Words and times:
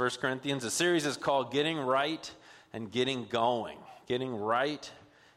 1 0.00 0.08
Corinthians. 0.18 0.62
The 0.62 0.70
series 0.70 1.04
is 1.04 1.18
called 1.18 1.52
Getting 1.52 1.78
Right 1.78 2.30
and 2.72 2.90
Getting 2.90 3.26
Going. 3.26 3.76
Getting 4.06 4.34
Right 4.34 4.90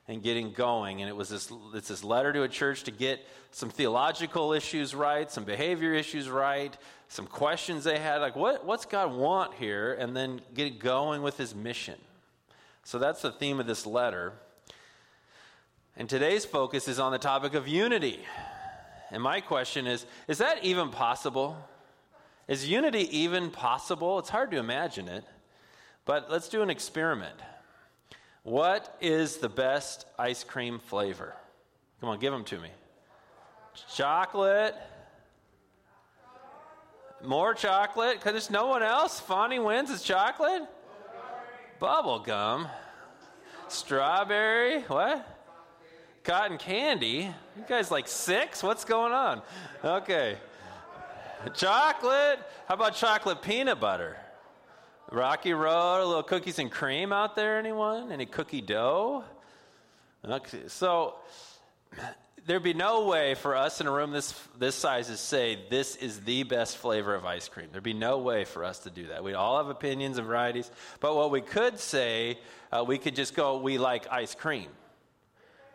and 0.08 0.24
getting 0.24 0.54
going. 0.54 1.02
And 1.02 1.10
it 1.10 1.16
was 1.16 1.28
this, 1.28 1.52
it's 1.74 1.90
this 1.90 2.02
letter 2.02 2.32
to 2.32 2.44
a 2.44 2.48
church 2.48 2.84
to 2.84 2.92
get 2.92 3.20
some 3.52 3.70
theological 3.70 4.54
issues 4.54 4.96
right, 4.96 5.30
some 5.30 5.44
behavior 5.44 5.94
issues 5.94 6.30
right, 6.30 6.78
some 7.10 7.28
questions 7.28 7.84
they 7.84 8.00
had, 8.00 8.22
like 8.22 8.38
what, 8.38 8.66
what's 8.66 8.86
God 8.86 9.14
want 9.14 9.54
here, 9.56 9.96
and 9.96 10.16
then 10.16 10.40
get 10.54 10.80
going 10.80 11.24
with 11.24 11.36
his 11.36 11.54
mission. 11.54 12.00
So 12.86 13.00
that's 13.00 13.22
the 13.22 13.34
theme 13.34 13.60
of 13.60 13.68
this 13.68 13.86
letter. 13.86 14.32
And 15.98 16.10
today's 16.10 16.46
focus 16.46 16.88
is 16.88 17.00
on 17.00 17.12
the 17.12 17.20
topic 17.20 17.54
of 17.54 17.68
unity. 17.68 18.20
And 19.12 19.22
my 19.22 19.42
question 19.42 19.88
is 19.88 20.06
is 20.30 20.38
that 20.38 20.64
even 20.64 20.90
possible? 20.90 21.58
Is 22.48 22.68
unity 22.68 23.18
even 23.18 23.52
possible? 23.52 24.20
It's 24.20 24.30
hard 24.30 24.52
to 24.52 24.58
imagine 24.58 25.08
it. 25.08 25.24
But 26.06 26.30
let's 26.30 26.50
do 26.50 26.62
an 26.62 26.70
experiment. 26.70 27.36
What 28.44 28.98
is 29.00 29.38
the 29.38 29.48
best 29.48 30.06
ice 30.20 30.44
cream 30.44 30.80
flavor? 30.80 31.34
Come 32.02 32.10
on, 32.10 32.20
give 32.20 32.34
them 32.34 32.44
to 32.46 32.60
me. 32.60 32.70
Chocolate. 33.94 34.76
More 37.24 37.54
chocolate? 37.54 38.16
Because 38.16 38.34
there's 38.34 38.50
no 38.52 38.68
one 38.68 38.84
else. 38.84 39.22
Fonnie 39.22 39.64
wins. 39.64 39.90
It's 39.90 40.04
chocolate? 40.04 40.64
Bubble 41.80 42.20
gum. 42.20 42.68
Strawberry. 43.70 44.82
What? 44.82 45.26
Cotton 46.26 46.58
candy. 46.58 47.34
You 47.56 47.64
guys 47.68 47.92
like 47.92 48.10
six? 48.10 48.62
What's 48.62 48.84
going 48.84 49.14
on? 49.14 49.42
Okay. 49.84 50.38
Chocolate. 51.52 52.40
How 52.68 52.76
about 52.76 52.96
chocolate 52.96 53.42
peanut 53.42 53.80
butter? 53.80 54.18
Rocky 55.12 55.54
Road, 55.54 56.02
a 56.02 56.06
little 56.06 56.24
cookies 56.24 56.58
and 56.60 56.72
cream 56.72 57.12
out 57.12 57.36
there, 57.36 57.60
anyone? 57.60 58.12
Any 58.12 58.26
cookie 58.26 58.62
dough? 58.62 59.24
Okay, 60.26 60.68
so 60.68 61.16
there'd 62.46 62.64
be 62.64 62.74
no 62.74 63.06
way 63.06 63.36
for 63.36 63.56
us 63.56 63.82
in 63.82 63.88
a 63.88 63.92
room 63.92 64.12
this, 64.12 64.34
this 64.58 64.76
size 64.76 65.08
to 65.08 65.18
say 65.18 65.60
this 65.70 65.96
is 65.98 66.22
the 66.22 66.44
best 66.44 66.78
flavor 66.78 67.14
of 67.14 67.26
ice 67.26 67.48
cream. 67.48 67.68
There'd 67.72 67.84
be 67.84 67.94
no 67.94 68.20
way 68.20 68.46
for 68.46 68.64
us 68.64 68.80
to 68.80 68.90
do 68.90 69.08
that. 69.08 69.24
We 69.24 69.34
all 69.34 69.58
have 69.58 69.68
opinions 69.68 70.18
and 70.18 70.26
varieties. 70.26 70.72
But 71.00 71.16
what 71.16 71.30
we 71.30 71.42
could 71.42 71.78
say, 71.80 72.40
uh, 72.72 72.84
we 72.88 72.98
could 72.98 73.16
just 73.16 73.36
go, 73.36 73.58
we 73.58 73.78
like 73.78 74.08
ice 74.12 74.34
cream. 74.34 74.70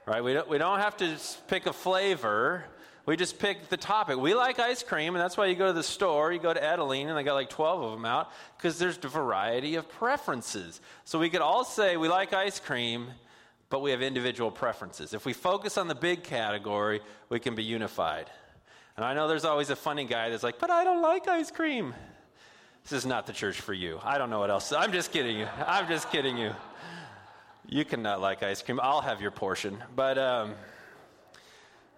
Right? 0.06 0.24
We 0.24 0.32
don't, 0.32 0.48
we 0.48 0.56
don't 0.56 0.80
have 0.80 0.96
to 0.98 1.16
pick 1.48 1.66
a 1.66 1.72
flavor. 1.72 2.64
We 3.08 3.16
just 3.16 3.38
pick 3.38 3.70
the 3.70 3.78
topic. 3.78 4.18
We 4.18 4.34
like 4.34 4.58
ice 4.58 4.82
cream, 4.82 5.14
and 5.14 5.24
that's 5.24 5.34
why 5.34 5.46
you 5.46 5.54
go 5.54 5.68
to 5.68 5.72
the 5.72 5.82
store, 5.82 6.30
you 6.30 6.38
go 6.38 6.52
to 6.52 6.60
Edaleen, 6.60 7.06
and 7.06 7.16
they 7.16 7.22
got 7.22 7.32
like 7.32 7.48
12 7.48 7.82
of 7.82 7.92
them 7.92 8.04
out, 8.04 8.30
because 8.58 8.78
there's 8.78 8.98
a 9.02 9.08
variety 9.08 9.76
of 9.76 9.88
preferences. 9.88 10.82
So 11.06 11.18
we 11.18 11.30
could 11.30 11.40
all 11.40 11.64
say 11.64 11.96
we 11.96 12.06
like 12.06 12.34
ice 12.34 12.60
cream, 12.60 13.06
but 13.70 13.80
we 13.80 13.92
have 13.92 14.02
individual 14.02 14.50
preferences. 14.50 15.14
If 15.14 15.24
we 15.24 15.32
focus 15.32 15.78
on 15.78 15.88
the 15.88 15.94
big 15.94 16.22
category, 16.22 17.00
we 17.30 17.40
can 17.40 17.54
be 17.54 17.64
unified. 17.64 18.26
And 18.94 19.06
I 19.06 19.14
know 19.14 19.26
there's 19.26 19.46
always 19.46 19.70
a 19.70 19.76
funny 19.76 20.04
guy 20.04 20.28
that's 20.28 20.42
like, 20.42 20.58
but 20.58 20.70
I 20.70 20.84
don't 20.84 21.00
like 21.00 21.26
ice 21.28 21.50
cream. 21.50 21.94
This 22.82 22.92
is 22.92 23.06
not 23.06 23.26
the 23.26 23.32
church 23.32 23.58
for 23.58 23.72
you. 23.72 23.98
I 24.04 24.18
don't 24.18 24.28
know 24.28 24.40
what 24.40 24.50
else. 24.50 24.70
I'm 24.70 24.92
just 24.92 25.12
kidding 25.12 25.38
you. 25.38 25.48
I'm 25.66 25.88
just 25.88 26.10
kidding 26.12 26.36
you. 26.36 26.52
You 27.70 27.86
cannot 27.86 28.20
like 28.20 28.42
ice 28.42 28.60
cream. 28.60 28.78
I'll 28.82 29.00
have 29.00 29.22
your 29.22 29.30
portion. 29.30 29.82
But, 29.96 30.18
um, 30.18 30.52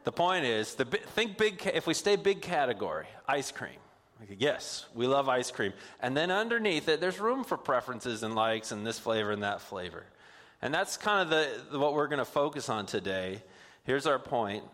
the 0.04 0.12
point 0.12 0.44
is, 0.44 0.74
the, 0.74 0.84
think 0.84 1.36
big, 1.36 1.70
if 1.74 1.86
we 1.86 1.94
stay 1.94 2.16
big 2.16 2.40
category, 2.40 3.06
ice 3.28 3.52
cream. 3.52 3.78
Yes, 4.38 4.86
we 4.94 5.06
love 5.06 5.28
ice 5.28 5.50
cream. 5.50 5.72
And 6.00 6.16
then 6.16 6.30
underneath 6.30 6.88
it, 6.88 7.00
there's 7.00 7.18
room 7.18 7.42
for 7.42 7.56
preferences 7.56 8.22
and 8.22 8.34
likes 8.34 8.70
and 8.70 8.86
this 8.86 8.98
flavor 8.98 9.30
and 9.30 9.42
that 9.42 9.60
flavor. 9.60 10.04
And 10.62 10.74
that's 10.74 10.96
kind 10.96 11.22
of 11.22 11.30
the, 11.30 11.78
what 11.78 11.94
we're 11.94 12.06
going 12.06 12.18
to 12.18 12.24
focus 12.24 12.68
on 12.68 12.86
today. 12.86 13.42
Here's 13.84 14.06
our 14.06 14.18
point. 14.18 14.64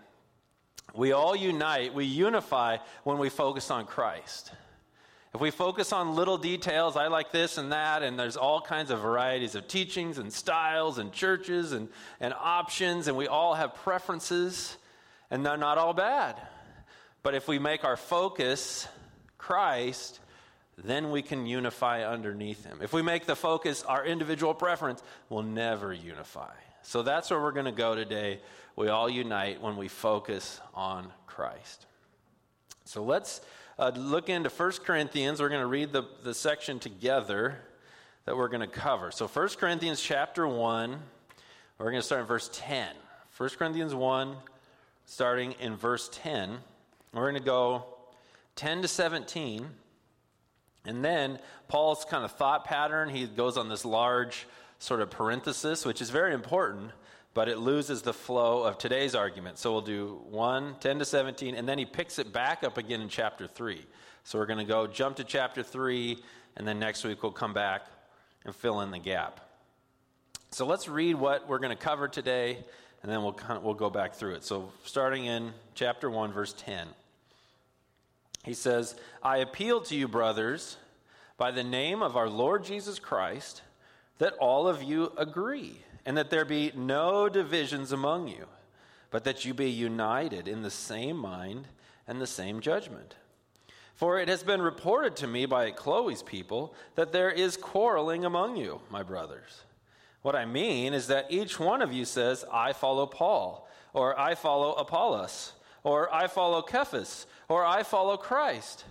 We 0.94 1.12
all 1.12 1.36
unite, 1.36 1.94
we 1.94 2.04
unify 2.04 2.78
when 3.04 3.18
we 3.18 3.28
focus 3.28 3.70
on 3.70 3.86
Christ. 3.86 4.52
If 5.34 5.40
we 5.40 5.50
focus 5.50 5.92
on 5.92 6.14
little 6.14 6.38
details, 6.38 6.96
I 6.96 7.08
like 7.08 7.30
this 7.30 7.58
and 7.58 7.70
that, 7.72 8.02
and 8.02 8.18
there's 8.18 8.36
all 8.36 8.60
kinds 8.60 8.90
of 8.90 9.00
varieties 9.00 9.54
of 9.54 9.68
teachings 9.68 10.18
and 10.18 10.32
styles 10.32 10.98
and 10.98 11.12
churches 11.12 11.72
and, 11.72 11.88
and 12.20 12.32
options, 12.32 13.06
and 13.06 13.16
we 13.16 13.28
all 13.28 13.54
have 13.54 13.74
preferences 13.74 14.76
and 15.30 15.44
they're 15.44 15.56
not 15.56 15.78
all 15.78 15.94
bad. 15.94 16.36
But 17.22 17.34
if 17.34 17.48
we 17.48 17.58
make 17.58 17.84
our 17.84 17.96
focus 17.96 18.86
Christ, 19.38 20.20
then 20.78 21.10
we 21.10 21.22
can 21.22 21.46
unify 21.46 22.04
underneath 22.04 22.64
Him. 22.64 22.78
If 22.82 22.92
we 22.92 23.02
make 23.02 23.26
the 23.26 23.36
focus 23.36 23.82
our 23.82 24.04
individual 24.04 24.54
preference, 24.54 25.02
we'll 25.28 25.42
never 25.42 25.92
unify. 25.92 26.52
So 26.82 27.02
that's 27.02 27.30
where 27.30 27.40
we're 27.40 27.52
going 27.52 27.66
to 27.66 27.72
go 27.72 27.94
today. 27.94 28.40
We 28.76 28.88
all 28.88 29.08
unite 29.08 29.60
when 29.60 29.76
we 29.76 29.88
focus 29.88 30.60
on 30.74 31.12
Christ. 31.26 31.86
So 32.84 33.02
let's 33.02 33.40
uh, 33.78 33.90
look 33.96 34.28
into 34.28 34.50
1 34.50 34.72
Corinthians. 34.84 35.40
We're 35.40 35.48
going 35.48 35.62
to 35.62 35.66
read 35.66 35.92
the, 35.92 36.04
the 36.22 36.34
section 36.34 36.78
together 36.78 37.58
that 38.24 38.36
we're 38.36 38.48
going 38.48 38.60
to 38.60 38.66
cover. 38.66 39.10
So 39.10 39.26
1 39.26 39.48
Corinthians 39.58 40.00
chapter 40.00 40.46
1, 40.46 40.96
we're 41.78 41.90
going 41.90 42.00
to 42.00 42.06
start 42.06 42.20
in 42.20 42.26
verse 42.26 42.50
10. 42.52 42.88
1 43.36 43.48
Corinthians 43.58 43.94
1, 43.94 44.36
starting 45.06 45.52
in 45.60 45.76
verse 45.76 46.10
10. 46.12 46.58
We're 47.12 47.22
going 47.22 47.34
to 47.34 47.40
go 47.40 47.86
10 48.56 48.82
to 48.82 48.88
17. 48.88 49.66
And 50.84 51.04
then 51.04 51.38
Paul's 51.68 52.04
kind 52.04 52.24
of 52.24 52.32
thought 52.32 52.64
pattern, 52.64 53.08
he 53.08 53.26
goes 53.26 53.56
on 53.56 53.68
this 53.68 53.84
large 53.84 54.46
sort 54.78 55.00
of 55.00 55.10
parenthesis, 55.10 55.84
which 55.84 56.02
is 56.02 56.10
very 56.10 56.34
important, 56.34 56.90
but 57.34 57.48
it 57.48 57.58
loses 57.58 58.02
the 58.02 58.12
flow 58.12 58.62
of 58.62 58.78
today's 58.78 59.14
argument. 59.14 59.58
So 59.58 59.72
we'll 59.72 59.80
do 59.80 60.20
1, 60.28 60.76
10 60.80 60.98
to 60.98 61.04
17, 61.04 61.54
and 61.54 61.68
then 61.68 61.78
he 61.78 61.84
picks 61.84 62.18
it 62.18 62.32
back 62.32 62.62
up 62.62 62.76
again 62.76 63.00
in 63.00 63.08
chapter 63.08 63.46
3. 63.46 63.84
So 64.24 64.38
we're 64.38 64.46
going 64.46 64.58
to 64.58 64.64
go 64.64 64.86
jump 64.86 65.16
to 65.16 65.24
chapter 65.24 65.62
3, 65.62 66.18
and 66.56 66.66
then 66.66 66.78
next 66.78 67.04
week 67.04 67.22
we'll 67.22 67.32
come 67.32 67.54
back 67.54 67.86
and 68.44 68.54
fill 68.54 68.80
in 68.80 68.90
the 68.90 68.98
gap. 68.98 69.40
So 70.50 70.66
let's 70.66 70.88
read 70.88 71.16
what 71.16 71.48
we're 71.48 71.58
going 71.58 71.76
to 71.76 71.82
cover 71.82 72.06
today 72.06 72.64
and 73.06 73.14
then 73.14 73.22
we'll, 73.22 73.36
we'll 73.62 73.74
go 73.74 73.88
back 73.88 74.14
through 74.14 74.34
it. 74.34 74.42
So, 74.42 74.68
starting 74.82 75.26
in 75.26 75.52
chapter 75.76 76.10
1, 76.10 76.32
verse 76.32 76.52
10, 76.58 76.88
he 78.42 78.52
says, 78.52 78.96
I 79.22 79.36
appeal 79.36 79.80
to 79.82 79.94
you, 79.94 80.08
brothers, 80.08 80.76
by 81.38 81.52
the 81.52 81.62
name 81.62 82.02
of 82.02 82.16
our 82.16 82.28
Lord 82.28 82.64
Jesus 82.64 82.98
Christ, 82.98 83.62
that 84.18 84.32
all 84.40 84.66
of 84.66 84.82
you 84.82 85.12
agree, 85.16 85.82
and 86.04 86.16
that 86.16 86.30
there 86.30 86.44
be 86.44 86.72
no 86.74 87.28
divisions 87.28 87.92
among 87.92 88.26
you, 88.26 88.46
but 89.12 89.22
that 89.22 89.44
you 89.44 89.54
be 89.54 89.70
united 89.70 90.48
in 90.48 90.62
the 90.62 90.70
same 90.70 91.16
mind 91.16 91.68
and 92.08 92.20
the 92.20 92.26
same 92.26 92.60
judgment. 92.60 93.14
For 93.94 94.18
it 94.18 94.28
has 94.28 94.42
been 94.42 94.60
reported 94.60 95.14
to 95.18 95.28
me 95.28 95.46
by 95.46 95.70
Chloe's 95.70 96.24
people 96.24 96.74
that 96.96 97.12
there 97.12 97.30
is 97.30 97.56
quarreling 97.56 98.24
among 98.24 98.56
you, 98.56 98.80
my 98.90 99.04
brothers. 99.04 99.62
What 100.26 100.34
I 100.34 100.44
mean 100.44 100.92
is 100.92 101.06
that 101.06 101.30
each 101.30 101.60
one 101.60 101.80
of 101.80 101.92
you 101.92 102.04
says, 102.04 102.44
I 102.52 102.72
follow 102.72 103.06
Paul, 103.06 103.68
or 103.92 104.18
I 104.18 104.34
follow 104.34 104.72
Apollos, 104.72 105.52
or 105.84 106.12
I 106.12 106.26
follow 106.26 106.66
Cephas, 106.68 107.28
or 107.48 107.64
I 107.64 107.84
follow 107.84 108.16
Christ. 108.16 108.84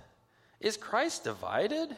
Is 0.61 0.77
Christ 0.77 1.25
divided? 1.25 1.93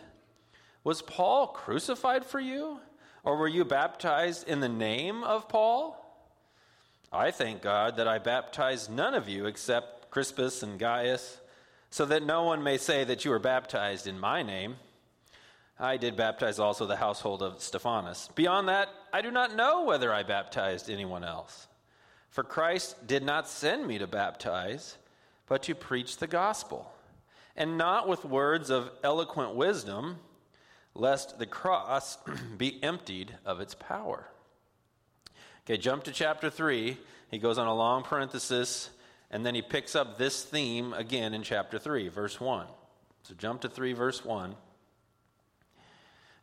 Was 0.83 1.03
Paul 1.03 1.49
crucified 1.49 2.25
for 2.25 2.39
you? 2.39 2.79
Or 3.23 3.37
were 3.37 3.47
you 3.47 3.63
baptized 3.63 4.47
in 4.47 4.59
the 4.59 4.69
name 4.69 5.23
of 5.23 5.47
Paul? 5.47 6.03
I 7.13 7.29
thank 7.29 7.61
God 7.61 7.97
that 7.97 8.07
I 8.07 8.17
baptized 8.17 8.89
none 8.89 9.13
of 9.13 9.29
you 9.29 9.45
except 9.45 10.09
Crispus 10.09 10.63
and 10.63 10.79
Gaius, 10.79 11.41
so 11.91 12.05
that 12.05 12.25
no 12.25 12.41
one 12.41 12.63
may 12.63 12.79
say 12.79 13.03
that 13.03 13.23
you 13.23 13.29
were 13.29 13.37
baptized 13.37 14.07
in 14.07 14.19
my 14.19 14.41
name. 14.41 14.77
I 15.79 15.97
did 15.97 16.15
baptize 16.15 16.57
also 16.57 16.87
the 16.87 16.95
household 16.95 17.43
of 17.43 17.61
Stephanas. 17.61 18.29
Beyond 18.33 18.67
that, 18.69 18.89
I 19.13 19.21
do 19.21 19.29
not 19.29 19.55
know 19.55 19.83
whether 19.83 20.11
I 20.11 20.23
baptized 20.23 20.89
anyone 20.89 21.23
else. 21.23 21.67
For 22.29 22.43
Christ 22.43 23.05
did 23.05 23.23
not 23.23 23.47
send 23.47 23.87
me 23.87 23.99
to 23.99 24.07
baptize, 24.07 24.97
but 25.47 25.63
to 25.63 25.75
preach 25.75 26.17
the 26.17 26.27
gospel, 26.27 26.91
and 27.55 27.77
not 27.77 28.07
with 28.07 28.25
words 28.25 28.69
of 28.69 28.91
eloquent 29.03 29.55
wisdom, 29.55 30.17
lest 30.95 31.37
the 31.37 31.45
cross 31.45 32.17
be 32.57 32.81
emptied 32.83 33.35
of 33.45 33.61
its 33.61 33.75
power. 33.75 34.27
Okay, 35.65 35.77
jump 35.77 36.03
to 36.05 36.11
chapter 36.11 36.49
3. 36.49 36.97
He 37.29 37.37
goes 37.37 37.57
on 37.57 37.67
a 37.67 37.75
long 37.75 38.03
parenthesis, 38.03 38.89
and 39.29 39.45
then 39.45 39.53
he 39.53 39.61
picks 39.61 39.95
up 39.95 40.17
this 40.17 40.43
theme 40.43 40.93
again 40.93 41.33
in 41.33 41.43
chapter 41.43 41.77
3, 41.77 42.07
verse 42.07 42.39
1. 42.39 42.65
So 43.23 43.35
jump 43.35 43.61
to 43.61 43.69
3, 43.69 43.93
verse 43.93 44.25
1. 44.25 44.55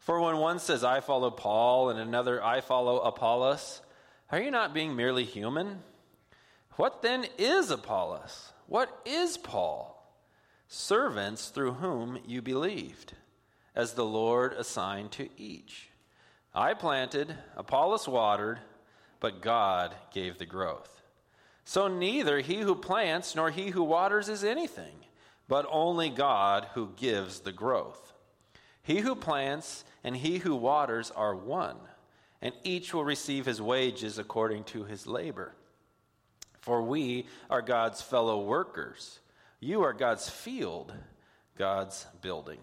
For 0.00 0.20
when 0.20 0.38
one 0.38 0.58
says, 0.58 0.82
I 0.82 1.00
follow 1.00 1.30
Paul, 1.30 1.90
and 1.90 2.00
another, 2.00 2.42
I 2.42 2.62
follow 2.62 3.00
Apollos, 3.00 3.82
are 4.32 4.40
you 4.40 4.50
not 4.50 4.74
being 4.74 4.96
merely 4.96 5.24
human? 5.24 5.82
What 6.76 7.02
then 7.02 7.26
is 7.36 7.70
Apollos? 7.70 8.52
What 8.66 8.90
is 9.04 9.36
Paul? 9.36 9.96
Servants 10.68 11.50
through 11.50 11.72
whom 11.72 12.18
you 12.26 12.40
believed, 12.40 13.12
as 13.74 13.92
the 13.92 14.04
Lord 14.04 14.54
assigned 14.54 15.12
to 15.12 15.28
each. 15.36 15.90
I 16.54 16.74
planted, 16.74 17.36
Apollos 17.56 18.08
watered, 18.08 18.58
but 19.20 19.42
God 19.42 19.94
gave 20.14 20.38
the 20.38 20.46
growth. 20.46 21.02
So 21.64 21.88
neither 21.88 22.40
he 22.40 22.60
who 22.60 22.74
plants 22.74 23.36
nor 23.36 23.50
he 23.50 23.68
who 23.70 23.82
waters 23.82 24.28
is 24.28 24.44
anything, 24.44 25.04
but 25.46 25.66
only 25.70 26.08
God 26.08 26.68
who 26.74 26.92
gives 26.96 27.40
the 27.40 27.52
growth. 27.52 28.14
He 28.82 29.00
who 29.00 29.14
plants 29.14 29.84
and 30.04 30.16
he 30.16 30.38
who 30.38 30.54
waters 30.56 31.10
are 31.10 31.34
one, 31.34 31.76
and 32.42 32.54
each 32.64 32.94
will 32.94 33.04
receive 33.04 33.46
his 33.46 33.60
wages 33.60 34.18
according 34.18 34.64
to 34.64 34.84
his 34.84 35.06
labor. 35.06 35.54
For 36.60 36.82
we 36.82 37.26
are 37.48 37.62
God's 37.62 38.02
fellow 38.02 38.44
workers. 38.44 39.18
You 39.60 39.82
are 39.82 39.92
God's 39.92 40.28
field, 40.28 40.92
God's 41.56 42.06
building. 42.22 42.58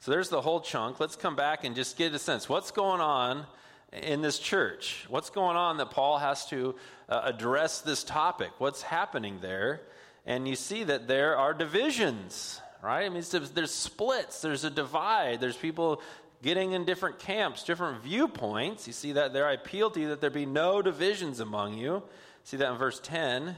So 0.00 0.10
there's 0.10 0.28
the 0.28 0.40
whole 0.40 0.60
chunk. 0.60 1.00
Let's 1.00 1.16
come 1.16 1.34
back 1.34 1.64
and 1.64 1.74
just 1.74 1.96
get 1.96 2.14
a 2.14 2.18
sense. 2.18 2.48
What's 2.48 2.70
going 2.70 3.00
on 3.00 3.46
in 3.92 4.20
this 4.20 4.38
church? 4.38 5.06
What's 5.08 5.30
going 5.30 5.56
on 5.56 5.78
that 5.78 5.90
Paul 5.90 6.18
has 6.18 6.46
to 6.46 6.76
uh, 7.08 7.22
address 7.24 7.80
this 7.80 8.04
topic? 8.04 8.50
What's 8.58 8.82
happening 8.82 9.38
there? 9.40 9.82
And 10.24 10.46
you 10.46 10.56
see 10.56 10.84
that 10.84 11.08
there 11.08 11.36
are 11.36 11.54
divisions, 11.54 12.60
right? 12.82 13.04
I 13.04 13.08
mean, 13.08 13.22
there's 13.54 13.74
splits, 13.74 14.40
there's 14.40 14.64
a 14.64 14.70
divide, 14.70 15.40
there's 15.40 15.56
people 15.56 16.00
getting 16.42 16.72
in 16.72 16.84
different 16.84 17.18
camps, 17.18 17.64
different 17.64 18.02
viewpoints. 18.02 18.86
You 18.86 18.92
see 18.92 19.12
that 19.12 19.32
there. 19.32 19.46
I 19.46 19.52
appeal 19.52 19.90
to 19.90 20.00
you 20.00 20.08
that 20.08 20.20
there 20.20 20.30
be 20.30 20.46
no 20.46 20.82
divisions 20.82 21.40
among 21.40 21.74
you. 21.74 22.02
See 22.44 22.56
that 22.56 22.70
in 22.70 22.78
verse 22.78 23.00
10. 23.02 23.56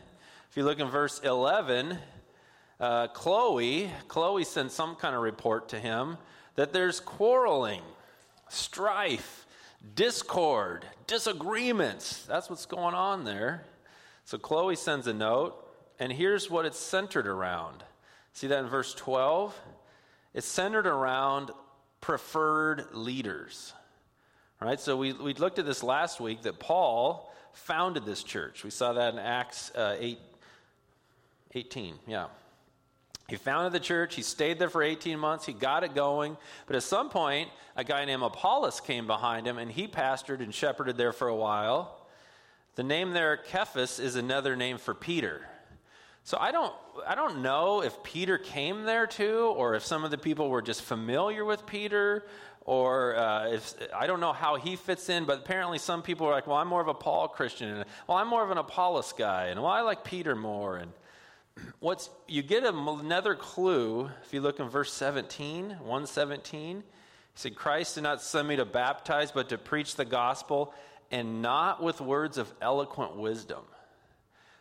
If 0.51 0.57
you 0.57 0.65
look 0.65 0.81
in 0.81 0.89
verse 0.89 1.21
11, 1.21 1.99
uh, 2.81 3.09
Chloe, 3.09 3.91
Chloe 4.09 4.45
sent 4.45 4.73
some 4.73 4.97
kind 4.97 5.15
of 5.15 5.23
report 5.23 5.69
to 5.71 5.79
him 5.79 6.17
that 6.57 6.73
there's 6.73 6.99
quarreling, 6.99 7.83
strife, 8.49 9.47
discord, 9.95 10.85
disagreements. 11.07 12.25
That's 12.25 12.51
what's 12.51 12.67
going 12.67 12.95
on 12.95 13.25
there. 13.25 13.65
So 14.25 14.39
Chloe 14.39 14.77
sends 14.77 15.07
a 15.07 15.13
note, 15.13 15.57
and 15.99 16.13
here's 16.13 16.51
what 16.51 16.65
it's 16.65 16.79
centered 16.79 17.27
around. 17.27 17.85
See 18.33 18.47
that 18.47 18.59
in 18.61 18.69
verse 18.69 18.95
12? 18.95 19.59
It's 20.35 20.47
centered 20.47 20.87
around 20.87 21.51
preferred 22.01 22.87
leaders. 22.93 23.73
All 24.61 24.69
right, 24.69 24.81
so 24.81 24.97
we, 24.97 25.13
we 25.13 25.35
looked 25.35 25.59
at 25.59 25.67
this 25.67 25.83
last 25.83 26.21
week 26.21 26.43
that 26.43 26.59
Paul 26.59 27.33
founded 27.53 28.05
this 28.05 28.23
church. 28.23 28.63
We 28.63 28.71
saw 28.71 28.93
that 28.93 29.15
in 29.15 29.19
Acts 29.19 29.71
uh, 29.75 29.97
8, 29.99 30.19
18. 31.55 31.95
Yeah. 32.07 32.27
He 33.29 33.37
founded 33.37 33.73
the 33.73 33.81
church. 33.81 34.17
He 34.17 34.23
stayed 34.23 34.59
there 34.59 34.69
for 34.69 34.83
18 34.83 35.19
months. 35.19 35.47
He 35.47 35.53
got 35.53 35.85
it 35.85 35.95
going. 35.95 36.37
But 36.67 36.77
at 36.77 36.83
some 36.83 37.11
point, 37.11 37.49
a 37.77 37.85
guy 37.85 38.05
named 38.05 38.23
Apollos 38.23 38.81
came 38.81 39.07
behind 39.07 39.47
him, 39.47 39.57
and 39.57 39.71
he 39.71 39.87
pastored 39.87 40.41
and 40.41 40.53
shepherded 40.53 40.97
there 40.97 41.13
for 41.13 41.29
a 41.29 41.35
while. 41.35 42.07
The 42.75 42.83
name 42.83 43.13
there, 43.13 43.41
Cephas, 43.51 43.99
is 44.01 44.17
another 44.17 44.57
name 44.57 44.79
for 44.79 44.95
Peter. 44.95 45.43
So 46.25 46.39
I 46.39 46.53
don't, 46.53 46.75
I 47.07 47.15
don't 47.15 47.43
know 47.43 47.83
if 47.83 48.03
Peter 48.03 48.39
came 48.39 48.85
there 48.85 49.07
too, 49.07 49.53
or 49.57 49.75
if 49.75 49.85
some 49.85 50.05
of 50.05 50.11
the 50.11 50.19
people 50.19 50.49
were 50.51 50.63
just 50.63 50.83
familiar 50.83 51.45
with 51.45 51.67
Peter, 51.67 52.27
or 52.67 53.17
uh, 53.17 53.49
if 53.49 53.75
I 53.95 54.07
don't 54.07 54.21
know 54.21 54.33
how 54.33 54.57
he 54.57 54.77
fits 54.77 55.09
in. 55.09 55.25
But 55.25 55.39
apparently, 55.39 55.79
some 55.79 56.03
people 56.03 56.27
are 56.27 56.33
like, 56.33 56.47
"Well, 56.47 56.57
I'm 56.57 56.69
more 56.69 56.83
of 56.83 56.89
a 56.89 56.95
Paul 56.95 57.29
Christian," 57.29 57.69
and 57.69 57.85
"Well, 58.07 58.19
I'm 58.19 58.29
more 58.29 58.45
of 58.45 58.51
an 58.51 58.59
Apollos 58.59 59.13
guy," 59.13 59.47
and 59.47 59.61
"Well, 59.61 59.73
I 59.73 59.81
like 59.81 60.05
Peter 60.05 60.37
more." 60.37 60.77
And 60.77 60.93
what's 61.81 62.11
you 62.29 62.43
get 62.43 62.65
another 62.65 63.35
clue 63.35 64.11
if 64.25 64.33
you 64.33 64.41
look 64.41 64.61
in 64.61 64.69
verse 64.69 64.93
17 64.93 65.71
117 65.71 66.77
he 66.77 66.83
said 67.35 67.55
christ 67.55 67.95
did 67.97 68.03
not 68.03 68.23
send 68.23 68.49
me 68.49 68.57
to 68.57 68.65
baptize 68.65 69.33
but 69.33 69.49
to 69.49 69.59
preach 69.59 69.97
the 69.97 70.05
gospel 70.05 70.75
and 71.11 71.43
not 71.43 71.83
with 71.83 72.01
words 72.01 72.39
of 72.39 72.53
eloquent 72.61 73.17
wisdom 73.17 73.63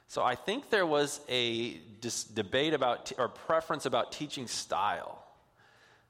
so 0.09 0.21
i 0.21 0.35
think 0.35 0.69
there 0.69 0.85
was 0.85 1.21
a 1.29 1.79
dis- 2.01 2.25
debate 2.25 2.73
about 2.73 3.13
or 3.17 3.29
preference 3.29 3.85
about 3.85 4.11
teaching 4.11 4.45
style 4.45 5.23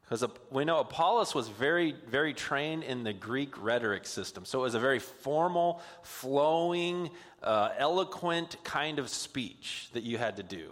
because 0.01 0.25
we 0.49 0.65
know 0.65 0.79
apollos 0.79 1.35
was 1.35 1.47
very 1.47 1.93
very 2.07 2.33
trained 2.33 2.83
in 2.83 3.03
the 3.03 3.13
greek 3.13 3.53
rhetoric 3.61 4.07
system 4.07 4.43
so 4.43 4.59
it 4.59 4.63
was 4.63 4.73
a 4.73 4.79
very 4.79 4.99
formal 4.99 5.79
flowing 6.01 7.11
uh, 7.43 7.69
eloquent 7.77 8.57
kind 8.63 8.99
of 8.99 9.09
speech 9.09 9.89
that 9.93 10.03
you 10.03 10.17
had 10.17 10.37
to 10.37 10.43
do. 10.43 10.71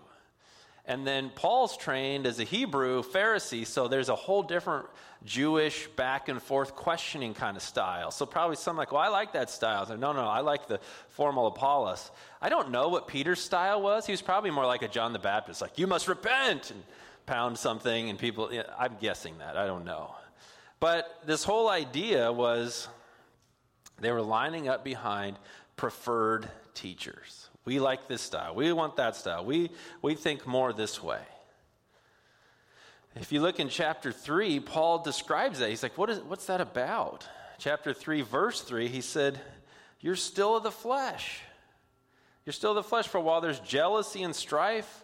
And 0.88 1.06
then 1.06 1.30
Paul's 1.36 1.76
trained 1.76 2.26
as 2.26 2.40
a 2.40 2.46
Hebrew 2.46 3.04
Pharisee, 3.04 3.68
so 3.68 3.90
there's 3.90 4.08
a 4.08 4.16
whole 4.16 4.42
different 4.42 4.86
Jewish 5.26 5.88
back 5.88 6.30
and 6.30 6.42
forth 6.42 6.76
questioning 6.76 7.34
kind 7.34 7.58
of 7.58 7.64
style. 7.64 8.10
So 8.10 8.26
probably 8.26 8.56
some 8.56 8.78
like, 8.78 8.94
well, 8.94 9.02
I 9.02 9.10
like 9.10 9.34
that 9.34 9.50
style. 9.50 9.86
So, 9.86 9.98
no, 9.98 10.14
no, 10.14 10.22
I 10.22 10.40
like 10.40 10.68
the 10.68 10.80
formal 11.10 11.48
Apollos. 11.48 12.10
I 12.42 12.48
don't 12.48 12.72
know 12.72 12.88
what 12.88 13.06
Peter's 13.08 13.42
style 13.42 13.82
was. 13.82 14.06
He 14.06 14.14
was 14.14 14.22
probably 14.22 14.50
more 14.50 14.66
like 14.66 14.82
a 14.82 14.88
John 14.88 15.12
the 15.12 15.20
Baptist, 15.20 15.62
like, 15.62 15.78
you 15.78 15.88
must 15.88 16.08
repent 16.08 16.72
and 16.72 16.82
pound 17.26 17.58
something, 17.58 18.10
and 18.10 18.18
people, 18.18 18.50
I'm 18.80 18.96
guessing 19.02 19.40
that. 19.40 19.58
I 19.58 19.68
don't 19.68 19.84
know. 19.84 20.16
But 20.80 21.20
this 21.26 21.44
whole 21.44 21.68
idea 21.68 22.32
was 22.32 22.88
they 24.00 24.14
were 24.14 24.22
lining 24.22 24.70
up 24.70 24.86
behind 24.86 25.38
preferred 25.76 26.48
teachers. 26.74 27.47
We 27.68 27.82
like 27.82 28.08
this 28.08 28.22
style. 28.22 28.56
We 28.56 28.72
want 28.72 28.96
that 28.96 29.18
style. 29.18 29.44
We, 29.44 29.72
we 30.02 30.16
think 30.16 30.48
more 30.48 30.72
this 30.72 31.04
way. 31.04 31.20
If 33.18 33.34
you 33.34 33.42
look 33.42 33.60
in 33.60 33.68
chapter 33.68 34.14
3, 34.14 34.62
Paul 34.62 35.00
describes 35.00 35.60
that. 35.60 35.68
He's 35.68 35.84
like, 35.84 35.98
what 35.98 36.10
is, 36.10 36.20
what's 36.20 36.46
that 36.46 36.62
about? 36.62 37.28
Chapter 37.58 37.94
3, 37.94 38.22
verse 38.22 38.62
3, 38.62 38.88
he 38.88 39.02
said, 39.02 39.42
You're 40.00 40.16
still 40.16 40.56
of 40.56 40.64
the 40.64 40.72
flesh. 40.72 41.42
You're 42.46 42.54
still 42.54 42.72
of 42.72 42.78
the 42.78 42.84
flesh, 42.84 43.06
for 43.06 43.20
while 43.20 43.42
there's 43.42 43.60
jealousy 43.60 44.24
and 44.24 44.34
strife, 44.34 45.04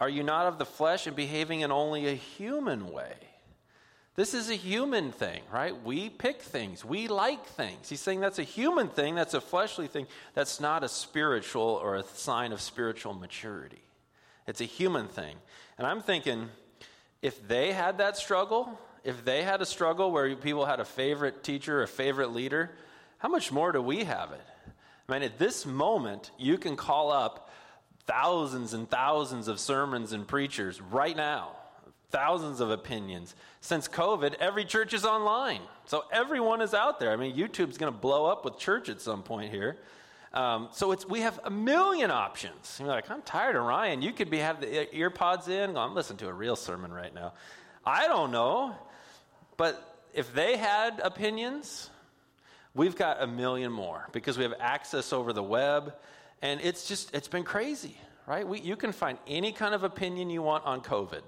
are 0.00 0.08
you 0.08 0.22
not 0.22 0.46
of 0.46 0.58
the 0.58 0.64
flesh 0.64 1.08
and 1.08 1.16
behaving 1.16 1.62
in 1.62 1.72
only 1.72 2.06
a 2.06 2.14
human 2.14 2.92
way? 2.92 3.16
This 4.16 4.32
is 4.32 4.48
a 4.48 4.54
human 4.54 5.10
thing, 5.10 5.42
right? 5.52 5.74
We 5.82 6.08
pick 6.08 6.40
things. 6.40 6.84
We 6.84 7.08
like 7.08 7.44
things. 7.46 7.88
He's 7.88 8.00
saying 8.00 8.20
that's 8.20 8.38
a 8.38 8.44
human 8.44 8.88
thing, 8.88 9.16
that's 9.16 9.34
a 9.34 9.40
fleshly 9.40 9.88
thing. 9.88 10.06
That's 10.34 10.60
not 10.60 10.84
a 10.84 10.88
spiritual 10.88 11.80
or 11.82 11.96
a 11.96 12.04
sign 12.04 12.52
of 12.52 12.60
spiritual 12.60 13.14
maturity. 13.14 13.82
It's 14.46 14.60
a 14.60 14.66
human 14.66 15.08
thing. 15.08 15.36
And 15.78 15.86
I'm 15.86 16.00
thinking 16.00 16.48
if 17.22 17.46
they 17.48 17.72
had 17.72 17.98
that 17.98 18.16
struggle, 18.16 18.78
if 19.02 19.24
they 19.24 19.42
had 19.42 19.60
a 19.60 19.66
struggle 19.66 20.12
where 20.12 20.36
people 20.36 20.64
had 20.64 20.78
a 20.78 20.84
favorite 20.84 21.42
teacher, 21.42 21.82
a 21.82 21.88
favorite 21.88 22.32
leader, 22.32 22.70
how 23.18 23.28
much 23.28 23.50
more 23.50 23.72
do 23.72 23.82
we 23.82 24.04
have 24.04 24.30
it? 24.30 24.46
I 25.08 25.12
mean, 25.12 25.22
at 25.22 25.38
this 25.38 25.66
moment, 25.66 26.30
you 26.38 26.56
can 26.56 26.76
call 26.76 27.10
up 27.10 27.50
thousands 28.06 28.74
and 28.74 28.88
thousands 28.88 29.48
of 29.48 29.58
sermons 29.58 30.12
and 30.12 30.28
preachers 30.28 30.80
right 30.80 31.16
now 31.16 31.56
thousands 32.14 32.60
of 32.60 32.70
opinions. 32.70 33.34
Since 33.60 33.88
COVID, 33.88 34.34
every 34.34 34.64
church 34.64 34.94
is 34.94 35.04
online. 35.04 35.62
So 35.84 36.04
everyone 36.12 36.60
is 36.60 36.72
out 36.72 37.00
there. 37.00 37.10
I 37.10 37.16
mean, 37.16 37.34
YouTube's 37.36 37.76
going 37.76 37.92
to 37.92 37.98
blow 37.98 38.26
up 38.26 38.44
with 38.44 38.56
church 38.56 38.88
at 38.88 39.00
some 39.00 39.24
point 39.24 39.50
here. 39.50 39.78
Um, 40.32 40.68
so 40.70 40.92
it's, 40.92 41.04
we 41.04 41.22
have 41.22 41.40
a 41.42 41.50
million 41.50 42.12
options. 42.12 42.76
You're 42.78 42.88
like, 42.88 43.10
I'm 43.10 43.22
tired 43.22 43.56
of 43.56 43.64
Ryan. 43.64 44.00
You 44.00 44.12
could 44.12 44.30
be 44.30 44.38
have 44.38 44.60
the 44.60 44.96
ear 44.96 45.10
pods 45.10 45.48
in. 45.48 45.76
I'm 45.76 45.92
listening 45.92 46.18
to 46.18 46.28
a 46.28 46.32
real 46.32 46.54
sermon 46.54 46.92
right 46.92 47.12
now. 47.12 47.32
I 47.84 48.06
don't 48.06 48.30
know. 48.30 48.76
But 49.56 49.98
if 50.12 50.32
they 50.32 50.56
had 50.56 51.00
opinions, 51.00 51.90
we've 52.74 52.94
got 52.94 53.24
a 53.24 53.26
million 53.26 53.72
more 53.72 54.08
because 54.12 54.38
we 54.38 54.44
have 54.44 54.54
access 54.60 55.12
over 55.12 55.32
the 55.32 55.42
web. 55.42 55.94
And 56.42 56.60
it's 56.60 56.86
just, 56.86 57.12
it's 57.12 57.28
been 57.28 57.42
crazy, 57.42 57.98
right? 58.28 58.46
We, 58.46 58.60
you 58.60 58.76
can 58.76 58.92
find 58.92 59.18
any 59.26 59.50
kind 59.50 59.74
of 59.74 59.82
opinion 59.82 60.30
you 60.30 60.42
want 60.42 60.64
on 60.64 60.80
COVID 60.80 61.22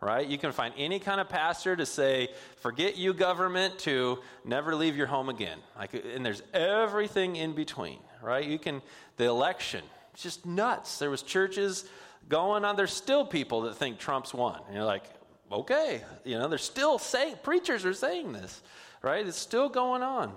right? 0.00 0.26
You 0.26 0.38
can 0.38 0.52
find 0.52 0.72
any 0.76 0.98
kind 0.98 1.20
of 1.20 1.28
pastor 1.28 1.76
to 1.76 1.84
say, 1.84 2.28
forget 2.56 2.96
you, 2.96 3.12
government, 3.12 3.78
to 3.80 4.18
never 4.44 4.74
leave 4.74 4.96
your 4.96 5.06
home 5.06 5.28
again. 5.28 5.58
Like, 5.78 5.92
and 5.94 6.24
there's 6.24 6.42
everything 6.54 7.36
in 7.36 7.52
between, 7.52 7.98
right? 8.22 8.44
You 8.44 8.58
can, 8.58 8.80
the 9.18 9.24
election, 9.24 9.84
it's 10.14 10.22
just 10.22 10.46
nuts. 10.46 10.98
There 10.98 11.10
was 11.10 11.22
churches 11.22 11.84
going 12.28 12.64
on. 12.64 12.76
There's 12.76 12.92
still 12.92 13.26
people 13.26 13.62
that 13.62 13.76
think 13.76 13.98
Trump's 13.98 14.32
won. 14.32 14.60
And 14.66 14.74
you're 14.74 14.84
like, 14.84 15.04
okay, 15.52 16.02
you 16.24 16.38
know, 16.38 16.48
they're 16.48 16.58
still 16.58 16.98
saying, 16.98 17.36
preachers 17.42 17.84
are 17.84 17.94
saying 17.94 18.32
this. 18.32 18.62
right? 19.02 19.26
It's 19.26 19.38
still 19.38 19.68
going 19.68 20.02
on. 20.02 20.32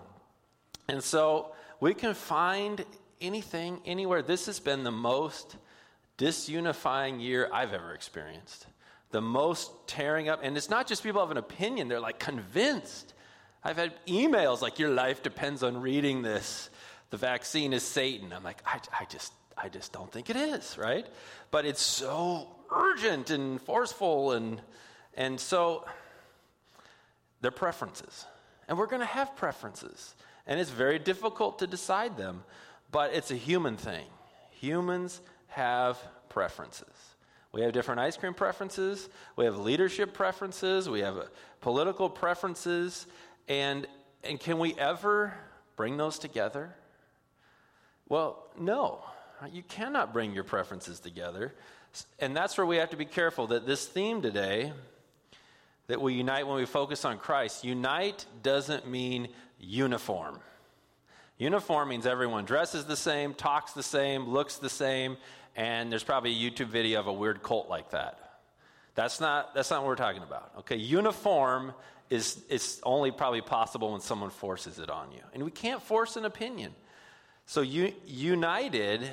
And 0.88 1.03
so 1.03 1.53
we 1.79 1.93
can 1.93 2.13
find 2.13 2.84
anything, 3.22 3.82
anywhere. 3.86 4.22
This 4.22 4.46
has 4.48 4.60
been 4.60 4.84
the 4.84 4.91
most 4.91 5.58
disunifying 6.17 7.22
year 7.22 7.50
I've 7.51 7.74
ever 7.74 7.93
experienced. 7.93 8.67
The 9.13 9.22
most 9.22 9.72
tearing 9.88 10.27
up. 10.27 10.41
And 10.43 10.58
it's 10.58 10.70
not 10.70 10.88
just 10.88 11.03
people 11.03 11.22
have 11.22 11.32
an 11.32 11.38
opinion, 11.38 11.88
they're 11.88 12.01
like 12.01 12.20
convinced. 12.20 13.13
I've 13.63 13.77
had 13.77 13.93
emails 14.05 14.62
like, 14.62 14.77
your 14.77 14.89
life 14.89 15.24
depends 15.24 15.63
on 15.63 15.79
reading 15.79 16.22
this. 16.22 16.70
The 17.12 17.17
vaccine 17.17 17.72
is 17.72 17.84
Satan. 17.84 18.34
I'm 18.34 18.43
like, 18.43 18.62
I, 18.65 18.79
I 19.00 19.05
just, 19.05 19.32
I 19.58 19.70
just 19.70 19.93
don't 19.93 20.12
think 20.12 20.29
it 20.29 20.36
is, 20.36 20.77
right? 20.77 21.08
But 21.51 21.65
it's 21.65 21.82
so 21.82 22.48
urgent 22.70 23.29
and 23.29 23.62
forceful 23.62 24.34
and 24.34 24.62
and 25.15 25.39
so 25.39 25.86
they're 27.41 27.51
preferences. 27.51 28.25
And 28.67 28.77
we're 28.77 28.88
going 28.88 29.01
to 29.01 29.05
have 29.05 29.36
preferences. 29.36 30.15
And 30.48 30.60
it's 30.60 30.70
very 30.70 31.00
difficult 31.00 31.60
to 31.60 31.67
decide 31.67 32.17
them, 32.17 32.43
but 32.91 33.13
it's 33.13 33.32
a 33.32 33.36
human 33.36 33.77
thing. 33.77 34.05
Humans 34.51 35.22
have 35.48 35.98
preferences. 36.29 36.92
We 37.53 37.62
have 37.62 37.72
different 37.72 38.00
ice 38.00 38.17
cream 38.17 38.33
preferences, 38.33 39.07
we 39.36 39.45
have 39.45 39.57
leadership 39.57 40.13
preferences, 40.13 40.89
we 40.89 41.01
have 41.01 41.29
political 41.62 42.10
preferences, 42.10 43.05
and, 43.48 43.86
and 44.24 44.39
can 44.39 44.57
we 44.57 44.74
ever 44.74 45.36
bring 45.75 45.95
those 45.95 46.17
together? 46.17 46.75
Well, 48.10 48.43
no. 48.60 49.03
You 49.51 49.62
cannot 49.62 50.13
bring 50.13 50.33
your 50.33 50.43
preferences 50.43 51.00
together. 51.00 51.53
And 52.19 52.36
that's 52.36 52.57
where 52.57 52.65
we 52.65 52.77
have 52.77 52.89
to 52.89 52.98
be 52.98 53.05
careful 53.05 53.48
that 53.48 53.67
this 53.67 53.86
theme 53.86 54.22
today 54.22 54.74
that 55.88 56.01
we 56.01 56.13
unite 56.13 56.48
when 56.48 56.55
we 56.55 56.65
focus 56.65 57.05
on 57.05 57.17
Christ. 57.17 57.63
Unite 57.63 58.25
doesn't 58.41 58.88
mean 58.88 59.27
uniform. 59.60 60.39
Uniform 61.38 61.89
means 61.89 62.05
everyone 62.05 62.45
dresses 62.45 62.86
the 62.86 62.95
same, 62.95 63.33
talks 63.33 63.74
the 63.74 63.83
same, 63.83 64.27
looks 64.29 64.57
the 64.57 64.69
same, 64.69 65.17
and 65.55 65.91
there's 65.91 66.03
probably 66.03 66.31
a 66.31 66.51
YouTube 66.51 66.67
video 66.67 67.00
of 67.00 67.07
a 67.07 67.13
weird 67.13 67.43
cult 67.43 67.69
like 67.69 67.91
that. 67.91 68.19
That's 68.95 69.19
not, 69.19 69.55
that's 69.55 69.72
not 69.72 69.81
what 69.81 69.88
we're 69.88 69.95
talking 69.95 70.24
about. 70.24 70.51
Okay, 70.60 70.75
uniform 70.75 71.74
is, 72.10 72.41
is 72.50 72.79
only 72.83 73.12
probably 73.12 73.41
possible 73.41 73.91
when 73.91 74.01
someone 74.01 74.29
forces 74.29 74.79
it 74.79 74.89
on 74.89 75.12
you. 75.12 75.22
And 75.33 75.43
we 75.43 75.51
can't 75.51 75.81
force 75.81 76.15
an 76.15 76.25
opinion. 76.25 76.74
So 77.45 77.62
united 77.62 79.10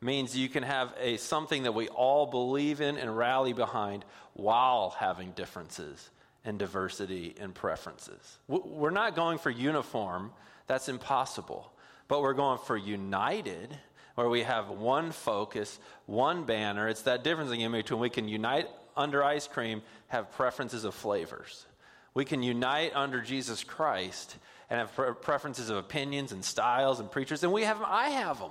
means 0.00 0.36
you 0.36 0.48
can 0.48 0.62
have 0.62 0.94
a 1.00 1.16
something 1.16 1.64
that 1.64 1.72
we 1.72 1.88
all 1.88 2.26
believe 2.26 2.80
in 2.80 2.96
and 2.98 3.16
rally 3.16 3.52
behind 3.52 4.04
while 4.34 4.90
having 4.90 5.32
differences 5.32 6.10
and 6.44 6.58
diversity 6.58 7.34
and 7.40 7.54
preferences. 7.54 8.38
We're 8.46 8.90
not 8.90 9.16
going 9.16 9.38
for 9.38 9.50
uniform, 9.50 10.32
that's 10.66 10.88
impossible. 10.88 11.72
But 12.06 12.22
we're 12.22 12.34
going 12.34 12.58
for 12.58 12.76
united, 12.76 13.76
where 14.18 14.28
we 14.28 14.42
have 14.42 14.68
one 14.68 15.12
focus, 15.12 15.78
one 16.06 16.42
banner. 16.42 16.88
It's 16.88 17.02
that 17.02 17.22
difference 17.22 17.52
in 17.52 17.70
between 17.70 18.00
we 18.00 18.10
can 18.10 18.26
unite 18.26 18.66
under 18.96 19.22
ice 19.22 19.46
cream, 19.46 19.80
have 20.08 20.32
preferences 20.32 20.82
of 20.82 20.92
flavors. 20.92 21.66
We 22.14 22.24
can 22.24 22.42
unite 22.42 22.96
under 22.96 23.20
Jesus 23.20 23.62
Christ 23.62 24.36
and 24.68 24.80
have 24.80 25.20
preferences 25.22 25.70
of 25.70 25.76
opinions 25.76 26.32
and 26.32 26.44
styles 26.44 26.98
and 26.98 27.08
preachers, 27.08 27.44
and 27.44 27.52
we 27.52 27.62
have 27.62 27.78
them. 27.78 27.86
I 27.88 28.08
have 28.08 28.40
them. 28.40 28.50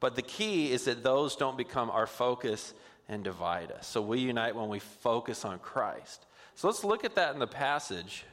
But 0.00 0.16
the 0.16 0.22
key 0.22 0.72
is 0.72 0.84
that 0.84 1.02
those 1.02 1.36
don't 1.36 1.58
become 1.58 1.90
our 1.90 2.06
focus 2.06 2.72
and 3.06 3.22
divide 3.22 3.70
us. 3.72 3.86
So 3.86 4.00
we 4.00 4.20
unite 4.20 4.56
when 4.56 4.70
we 4.70 4.78
focus 4.78 5.44
on 5.44 5.58
Christ. 5.58 6.24
So 6.54 6.68
let's 6.68 6.84
look 6.84 7.04
at 7.04 7.16
that 7.16 7.34
in 7.34 7.38
the 7.38 7.46
passage. 7.46 8.24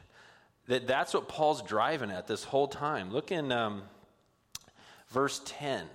That 0.66 0.86
that's 0.86 1.12
what 1.12 1.28
Paul's 1.28 1.60
driving 1.60 2.10
at 2.10 2.26
this 2.26 2.42
whole 2.42 2.68
time. 2.68 3.12
Look 3.12 3.32
in 3.32 3.52
um, 3.52 3.82
verse 5.10 5.42
10. 5.44 5.86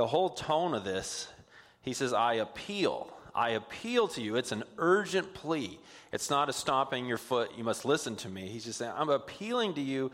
The 0.00 0.06
whole 0.06 0.30
tone 0.30 0.72
of 0.72 0.82
this, 0.82 1.28
he 1.82 1.92
says, 1.92 2.14
I 2.14 2.36
appeal. 2.36 3.12
I 3.34 3.50
appeal 3.50 4.08
to 4.08 4.22
you. 4.22 4.36
It's 4.36 4.50
an 4.50 4.64
urgent 4.78 5.34
plea. 5.34 5.78
It's 6.10 6.30
not 6.30 6.48
a 6.48 6.54
stomping 6.54 7.04
your 7.04 7.18
foot, 7.18 7.50
you 7.54 7.64
must 7.64 7.84
listen 7.84 8.16
to 8.16 8.30
me. 8.30 8.48
He's 8.48 8.64
just 8.64 8.78
saying, 8.78 8.94
I'm 8.96 9.10
appealing 9.10 9.74
to 9.74 9.82
you 9.82 10.10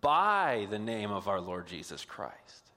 by 0.00 0.68
the 0.70 0.78
name 0.78 1.10
of 1.10 1.26
our 1.26 1.40
Lord 1.40 1.66
Jesus 1.66 2.04
Christ. 2.04 2.70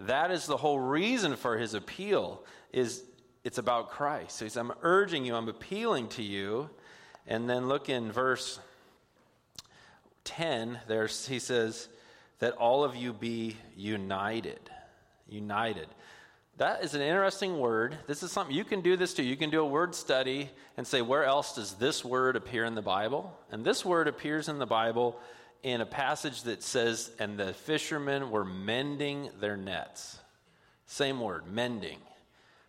That 0.00 0.32
is 0.32 0.46
the 0.46 0.56
whole 0.56 0.80
reason 0.80 1.36
for 1.36 1.56
his 1.56 1.72
appeal 1.72 2.42
is 2.72 3.04
it's 3.44 3.58
about 3.58 3.90
Christ. 3.90 4.38
So 4.38 4.44
he 4.44 4.48
says, 4.48 4.56
I'm 4.56 4.72
urging 4.82 5.24
you, 5.24 5.36
I'm 5.36 5.48
appealing 5.48 6.08
to 6.08 6.22
you. 6.24 6.68
And 7.28 7.48
then 7.48 7.68
look 7.68 7.88
in 7.88 8.10
verse 8.10 8.58
10, 10.24 10.80
there's, 10.88 11.28
he 11.28 11.38
says, 11.38 11.86
that 12.40 12.54
all 12.54 12.82
of 12.82 12.96
you 12.96 13.12
be 13.12 13.56
united. 13.76 14.68
United. 15.28 15.88
That 16.58 16.82
is 16.82 16.94
an 16.94 17.02
interesting 17.02 17.58
word. 17.58 17.98
This 18.06 18.22
is 18.22 18.32
something 18.32 18.56
you 18.56 18.64
can 18.64 18.80
do 18.80 18.96
this 18.96 19.12
too. 19.12 19.22
You 19.22 19.36
can 19.36 19.50
do 19.50 19.60
a 19.60 19.66
word 19.66 19.94
study 19.94 20.50
and 20.76 20.86
say, 20.86 21.02
where 21.02 21.24
else 21.24 21.54
does 21.54 21.74
this 21.74 22.04
word 22.04 22.34
appear 22.34 22.64
in 22.64 22.74
the 22.74 22.82
Bible? 22.82 23.38
And 23.50 23.64
this 23.64 23.84
word 23.84 24.08
appears 24.08 24.48
in 24.48 24.58
the 24.58 24.66
Bible 24.66 25.20
in 25.62 25.80
a 25.82 25.86
passage 25.86 26.44
that 26.44 26.62
says, 26.62 27.10
and 27.18 27.38
the 27.38 27.52
fishermen 27.52 28.30
were 28.30 28.44
mending 28.44 29.28
their 29.38 29.56
nets. 29.56 30.18
Same 30.86 31.20
word, 31.20 31.46
mending. 31.46 31.98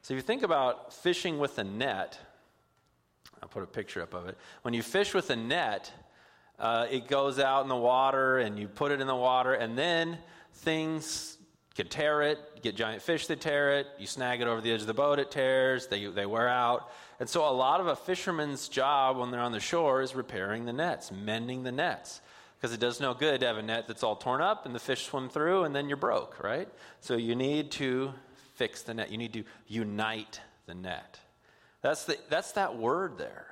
So 0.02 0.14
if 0.14 0.18
you 0.18 0.22
think 0.22 0.44
about 0.44 0.94
fishing 0.94 1.38
with 1.38 1.58
a 1.60 1.64
net, 1.64 2.20
I'll 3.42 3.50
put 3.50 3.64
a 3.64 3.68
picture 3.68 4.02
up 4.02 4.14
of 4.14 4.28
it. 4.28 4.38
When 4.64 4.74
you 4.74 4.82
fish 4.82 5.14
with 5.14 5.30
a 5.30 5.36
net, 5.36 5.92
uh, 6.60 6.88
it 6.90 7.08
goes 7.08 7.40
out 7.40 7.62
in 7.62 7.70
the 7.70 7.76
water 7.76 8.40
and 8.40 8.58
you 8.58 8.68
put 8.68 8.92
it 8.92 9.00
in 9.00 9.08
the 9.08 9.16
water, 9.16 9.54
and 9.54 9.78
then 9.78 10.18
things 10.56 11.37
can 11.78 11.88
tear 11.88 12.24
it, 12.24 12.40
get 12.64 12.76
giant 12.76 13.04
fish 13.04 13.28
that 13.28 13.40
tear 13.40 13.78
it, 13.78 13.86
you 14.00 14.08
snag 14.08 14.42
it 14.42 14.48
over 14.48 14.62
the 14.62 14.74
edge 14.74 14.82
of 14.82 14.88
the 14.88 14.96
boat, 14.96 15.20
it 15.20 15.30
tears, 15.30 15.86
they, 15.86 16.08
they 16.08 16.26
wear 16.26 16.50
out. 16.50 16.92
And 17.20 17.30
so 17.30 17.48
a 17.48 17.54
lot 17.54 17.80
of 17.80 17.86
a 17.86 17.96
fisherman's 17.96 18.68
job 18.68 19.16
when 19.18 19.30
they're 19.30 19.40
on 19.40 19.52
the 19.52 19.60
shore 19.60 20.02
is 20.02 20.16
repairing 20.16 20.66
the 20.66 20.74
nets, 20.74 21.12
mending 21.12 21.62
the 21.62 21.72
nets 21.72 22.20
because 22.58 22.74
it 22.74 22.80
does 22.80 23.00
no 23.00 23.14
good 23.14 23.42
to 23.42 23.46
have 23.46 23.58
a 23.58 23.62
net 23.62 23.88
that's 23.88 24.02
all 24.02 24.16
torn 24.16 24.42
up 24.42 24.66
and 24.66 24.74
the 24.74 24.80
fish 24.80 25.06
swim 25.06 25.30
through 25.30 25.66
and 25.66 25.76
then 25.76 25.88
you're 25.88 25.98
broke, 25.98 26.44
right? 26.44 26.68
So 27.00 27.16
you 27.16 27.36
need 27.36 27.70
to 27.74 28.12
fix 28.56 28.82
the 28.82 28.96
net. 28.96 29.12
You 29.12 29.20
need 29.20 29.34
to 29.34 29.44
unite 29.68 30.42
the 30.66 30.74
net. 30.74 31.20
That's, 31.84 32.06
the, 32.06 32.18
that's 32.28 32.54
that 32.54 32.76
word 32.76 33.20
there. 33.20 33.46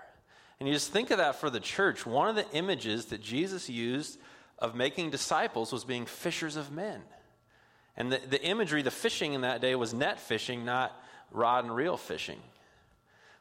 And 0.59 0.67
you 0.67 0.73
just 0.73 0.91
think 0.91 1.11
of 1.11 1.19
that 1.19 1.35
for 1.35 1.51
the 1.51 1.59
church. 1.59 2.07
One 2.07 2.27
of 2.27 2.35
the 2.35 2.49
images 2.53 3.05
that 3.07 3.21
Jesus 3.21 3.69
used 3.69 4.17
of 4.57 4.73
making 4.73 5.11
disciples 5.11 5.71
was 5.71 5.83
being 5.83 6.07
fishers 6.07 6.55
of 6.55 6.71
men. 6.71 7.01
And 7.97 8.11
the, 8.11 8.19
the 8.29 8.43
imagery, 8.43 8.81
the 8.81 8.91
fishing 8.91 9.33
in 9.33 9.41
that 9.41 9.61
day 9.61 9.75
was 9.75 9.93
net 9.93 10.19
fishing, 10.19 10.65
not 10.65 10.99
rod 11.31 11.65
and 11.65 11.75
reel 11.75 11.97
fishing. 11.97 12.39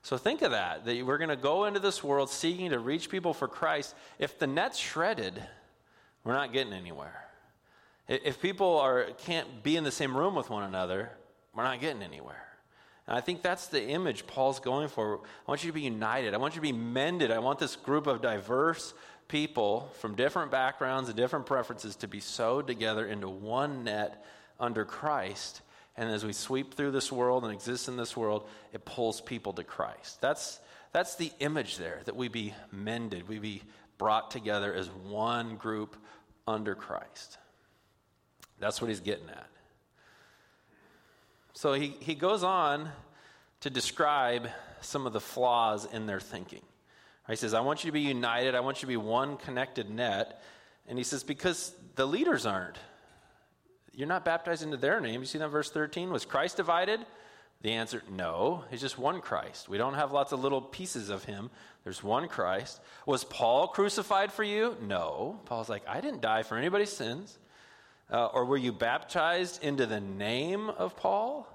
So 0.03 0.19
think 0.19 0.43
of 0.43 0.51
that, 0.51 0.85
that 0.85 1.05
we're 1.05 1.19
going 1.19 1.31
to 1.31 1.37
go 1.37 1.65
into 1.65 1.81
this 1.81 2.05
world 2.05 2.29
seeking 2.29 2.71
to 2.71 2.79
reach 2.79 3.09
people 3.09 3.33
for 3.33 3.49
Christ. 3.49 3.95
If 4.19 4.39
the 4.39 4.47
net's 4.47 4.79
shredded, 4.79 5.43
we're 6.25 6.35
not 6.35 6.53
getting 6.53 6.75
anywhere. 6.75 7.25
If 8.07 8.41
people 8.41 8.79
are, 8.81 9.07
can't 9.25 9.63
be 9.63 9.77
in 9.77 9.85
the 9.85 9.91
same 9.91 10.15
room 10.15 10.35
with 10.35 10.51
one 10.51 10.63
another, 10.63 11.11
we're 11.55 11.65
not 11.65 11.81
getting 11.81 12.03
anywhere. 12.03 12.45
And 13.07 13.17
I 13.17 13.23
think 13.23 13.43
that's 13.43 13.69
the 13.69 13.83
image 13.83 14.27
Paul's 14.27 14.61
going 14.61 14.89
for. 14.89 15.21
I 15.47 15.51
want 15.51 15.65
you 15.65 15.71
to 15.71 15.75
be 15.75 15.83
united. 15.83 16.35
I 16.35 16.37
want 16.37 16.55
you 16.55 16.61
to 16.61 16.63
be 16.63 16.73
mended. 16.73 17.31
I 17.31 17.39
want 17.39 17.59
this 17.59 17.77
group 17.77 18.07
of 18.07 18.21
diverse 18.21 18.93
people 19.29 19.91
from 20.01 20.15
different 20.15 20.51
backgrounds 20.51 21.09
and 21.09 21.17
different 21.17 21.47
preferences 21.47 21.97
to 21.97 22.09
be 22.09 22.21
sewed 22.21 22.67
together 22.67 23.07
into 23.07 23.29
one 23.29 23.85
net 23.85 24.25
under 24.59 24.85
Christ 24.85 25.63
and 25.97 26.11
as 26.11 26.25
we 26.25 26.33
sweep 26.33 26.75
through 26.75 26.91
this 26.91 27.13
world 27.13 27.45
and 27.45 27.53
exist 27.53 27.89
in 27.89 27.97
this 27.97 28.17
world, 28.17 28.49
it 28.73 28.85
pulls 28.85 29.21
people 29.21 29.53
to 29.55 29.65
Christ. 29.65 30.21
That's, 30.21 30.59
that's 30.93 31.15
the 31.17 31.31
image 31.39 31.77
there, 31.77 32.01
that 32.05 32.17
we 32.17 32.29
be 32.29 32.55
mended, 32.73 33.29
we 33.29 33.39
be 33.39 33.63
brought 33.97 34.31
together 34.31 34.75
as 34.75 34.89
one 34.91 35.57
group 35.57 35.97
under 36.49 36.75
Christ. 36.75 37.39
That's 38.59 38.81
what 38.81 38.89
he's 38.89 39.01
getting 39.01 39.29
at. 39.29 39.49
So 41.53 41.75
he, 41.75 41.95
he 42.01 42.17
goes 42.17 42.43
on 42.43 42.91
to 43.61 43.71
describe 43.71 44.49
some 44.81 45.07
of 45.07 45.13
the 45.13 45.21
flaws 45.21 45.87
in 45.91 46.07
their 46.07 46.21
thinking. 46.21 46.63
He 47.29 47.37
says, 47.37 47.55
I 47.55 47.61
want 47.61 47.85
you 47.85 47.89
to 47.89 47.93
be 47.93 48.01
united, 48.01 48.57
I 48.57 48.61
want 48.61 48.79
you 48.79 48.81
to 48.83 48.87
be 48.89 48.97
one 48.97 49.37
connected 49.37 49.89
net. 49.89 50.43
And 50.89 50.99
he 50.99 51.05
says, 51.05 51.23
because 51.23 51.73
the 51.95 52.05
leaders 52.05 52.45
aren't 52.45 52.77
you're 53.97 54.09
not 54.09 54.25
baptized 54.25 54.63
into 54.63 54.77
their 54.77 55.01
name. 55.01 55.21
You 55.21 55.27
see 55.27 55.39
that 55.39 55.49
verse 55.49 55.71
13? 55.71 56.11
Was 56.11 56.25
Christ 56.25 56.57
divided? 56.57 57.01
The 57.63 57.73
answer, 57.73 58.03
no. 58.11 58.65
He's 58.71 58.81
just 58.81 58.99
one 58.99 59.21
Christ. 59.21 59.69
We 59.69 59.79
don't 59.79 59.95
have 59.95 60.13
lots 60.13 60.33
of 60.33 60.41
little 60.41 60.61
pieces 60.61 61.09
of 61.09 61.25
him. 61.25 61.51
There's 61.83 62.03
one 62.03 62.29
Christ. 62.29 62.81
Was 63.07 63.25
Paul 63.25 63.69
crucified 63.69 64.33
for 64.33 64.43
you? 64.43 64.77
No. 64.83 65.41
Paul's 65.47 65.71
like, 65.71 65.83
I 65.89 66.01
didn't 66.01 66.21
die 66.21 66.43
for 66.43 66.59
anybody's 66.59 66.93
sins. 66.93 67.39
Uh, 68.11 68.27
or 68.27 68.45
were 68.45 68.59
you 68.59 68.71
baptized 68.71 69.65
into 69.65 69.87
the 69.87 70.01
name 70.01 70.69
of 70.69 70.95
Paul? 70.97 71.49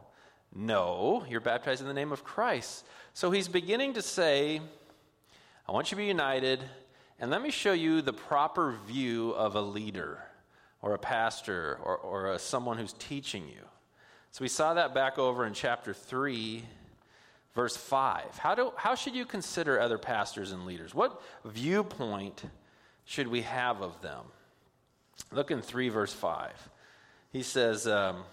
No. 0.56 1.26
You're 1.30 1.42
baptized 1.42 1.82
in 1.82 1.88
the 1.88 1.94
name 1.94 2.12
of 2.12 2.24
Christ. 2.24 2.86
So 3.14 3.30
he's 3.30 3.48
beginning 3.48 3.94
to 3.94 4.02
say, 4.02 4.62
I 5.68 5.72
want 5.72 5.92
you 5.92 5.96
to 5.96 6.02
be 6.02 6.08
united, 6.08 6.64
And 7.20 7.30
let 7.30 7.44
me 7.44 7.52
show 7.52 7.74
you 7.74 8.02
the 8.02 8.14
proper 8.14 8.78
view 8.88 9.32
of 9.32 9.56
a 9.56 9.62
leader 9.62 10.24
or 10.82 10.94
a 10.94 10.98
pastor 10.98 11.80
or, 11.84 11.98
or 11.98 12.34
a, 12.34 12.40
someone 12.40 12.78
who's 12.78 12.94
teaching 12.94 13.48
you. 13.48 13.62
So 14.32 14.44
we 14.44 14.48
saw 14.48 14.76
that 14.76 14.94
back 14.94 15.18
over 15.18 15.46
in 15.46 15.54
chapter 15.54 15.94
3, 15.94 16.64
verse 17.56 17.76
5. 17.76 18.38
How, 18.38 18.56
do, 18.56 18.72
how 18.76 18.96
should 18.96 19.16
you 19.16 19.26
consider 19.26 19.80
other 19.80 19.98
pastors 19.98 20.52
and 20.52 20.66
leaders? 20.66 20.94
What 20.94 21.22
viewpoint 21.44 22.44
should 23.06 23.28
we 23.28 23.42
have 23.42 23.82
of 23.82 24.02
them? 24.02 24.26
Look 25.32 25.52
in 25.52 25.62
3, 25.62 25.90
verse 25.90 26.14
5. 26.14 26.70
He 27.32 27.44
says, 27.44 27.88
um, 27.88 28.24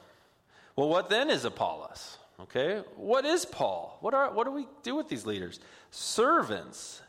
Well, 0.77 0.89
what 0.89 1.11
then 1.11 1.31
is 1.31 1.45
Apollos? 1.45 2.19
Okay, 2.39 2.83
what 2.97 3.25
is 3.25 3.47
Paul? 3.47 3.97
What, 4.03 4.13
are, 4.13 4.31
what 4.31 4.45
do 4.45 4.53
we 4.53 4.67
do 4.83 4.95
with 4.95 5.09
these 5.09 5.25
leaders? 5.25 5.59
Servants 5.91 7.01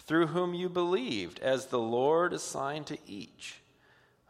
through 0.00 0.28
whom 0.28 0.54
you 0.54 0.68
believed, 0.68 1.40
as 1.40 1.66
the 1.66 1.78
Lord 1.78 2.32
assigned 2.32 2.86
to 2.86 2.98
each. 3.06 3.60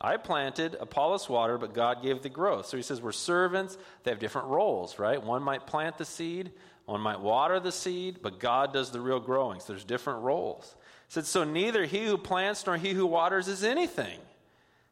I 0.00 0.19
planted, 0.19 0.76
Apollos 0.79 1.29
water, 1.29 1.57
but 1.57 1.73
God 1.73 2.03
gave 2.03 2.23
the 2.23 2.29
growth. 2.29 2.67
So 2.67 2.76
he 2.76 2.83
says 2.83 3.00
we're 3.00 3.12
servants. 3.12 3.79
They 4.03 4.11
have 4.11 4.21
different 4.21 4.49
roles, 4.49 4.99
right? 4.99 5.23
One 5.23 5.43
might 5.43 5.67
plant 5.67 5.97
the 5.97 6.05
seed, 6.05 6.53
one 6.85 7.00
might 7.00 7.21
water 7.21 7.59
the 7.61 7.73
seed, 7.73 8.19
but 8.23 8.38
God 8.38 8.73
does 8.73 8.91
the 8.91 9.00
real 9.00 9.21
growing. 9.21 9.61
So 9.61 9.73
there's 9.73 9.85
different 9.85 10.21
roles. 10.21 10.75
He 11.09 11.15
said, 11.15 11.25
So 11.25 11.45
neither 11.45 11.85
he 11.87 12.05
who 12.05 12.19
plants 12.19 12.67
nor 12.67 12.76
he 12.76 12.93
who 12.93 13.07
waters 13.07 13.49
is 13.49 13.65
anything, 13.65 14.19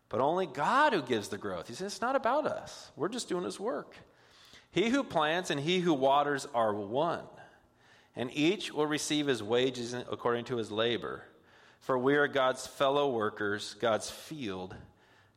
but 0.09 0.21
only 0.21 0.47
God 0.47 0.95
who 0.95 1.03
gives 1.03 1.29
the 1.29 1.39
growth. 1.39 1.69
He 1.69 1.75
says, 1.75 1.93
It's 1.93 2.01
not 2.01 2.17
about 2.17 2.47
us. 2.47 2.91
We're 2.97 3.09
just 3.09 3.29
doing 3.29 3.45
his 3.45 3.61
work. 3.61 3.95
He 4.71 4.89
who 4.89 5.05
plants 5.05 5.51
and 5.51 5.61
he 5.61 5.81
who 5.81 5.93
waters 5.93 6.49
are 6.55 6.75
one, 6.75 7.27
and 8.17 8.31
each 8.33 8.73
will 8.73 8.87
receive 8.87 9.27
his 9.27 9.43
wages 9.43 9.93
according 9.93 10.47
to 10.47 10.57
his 10.57 10.73
labor. 10.73 11.25
For 11.81 11.99
we 11.99 12.17
are 12.17 12.27
God's 12.27 12.67
fellow 12.67 13.11
workers, 13.11 13.77
God's 13.79 14.11
field 14.11 14.75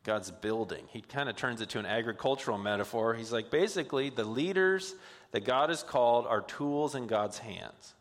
God's 0.08 0.30
building. 0.30 0.84
He 0.88 1.02
kind 1.02 1.28
of 1.28 1.36
turns 1.36 1.60
it 1.60 1.68
to 1.70 1.78
an 1.78 1.84
agricultural 1.84 2.56
metaphor. 2.56 3.12
He's 3.12 3.30
like, 3.30 3.50
basically, 3.50 4.08
the 4.08 4.24
leaders 4.24 4.94
that 5.32 5.44
God 5.44 5.68
has 5.68 5.82
called 5.82 6.26
are 6.26 6.40
tools 6.40 6.94
in 6.94 7.06
God's 7.06 7.36
hands. 7.36 7.94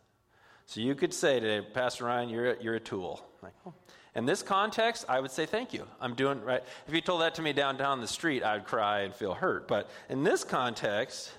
So 0.67 0.79
you 0.79 0.95
could 0.95 1.13
say 1.13 1.41
today, 1.41 1.67
Pastor 1.73 2.05
Ryan, 2.05 2.29
you're 2.29 2.51
a, 2.51 2.63
you're 2.63 2.75
a 2.75 2.79
tool. 2.79 3.21
Like, 3.43 3.51
oh. 3.65 3.73
In 4.15 4.25
this 4.25 4.41
context, 4.41 5.03
I 5.09 5.19
would 5.19 5.31
say 5.31 5.45
thank 5.45 5.73
you. 5.73 5.85
I'm 5.99 6.15
doing 6.15 6.41
right. 6.41 6.63
If 6.87 6.93
you 6.93 7.01
told 7.01 7.21
that 7.21 7.35
to 7.35 7.41
me 7.41 7.51
down 7.51 7.75
down 7.75 7.99
the 7.99 8.07
street, 8.07 8.41
I'd 8.41 8.65
cry 8.65 9.01
and 9.01 9.13
feel 9.13 9.33
hurt. 9.33 9.67
But 9.67 9.89
in 10.09 10.23
this 10.23 10.45
context, 10.45 11.29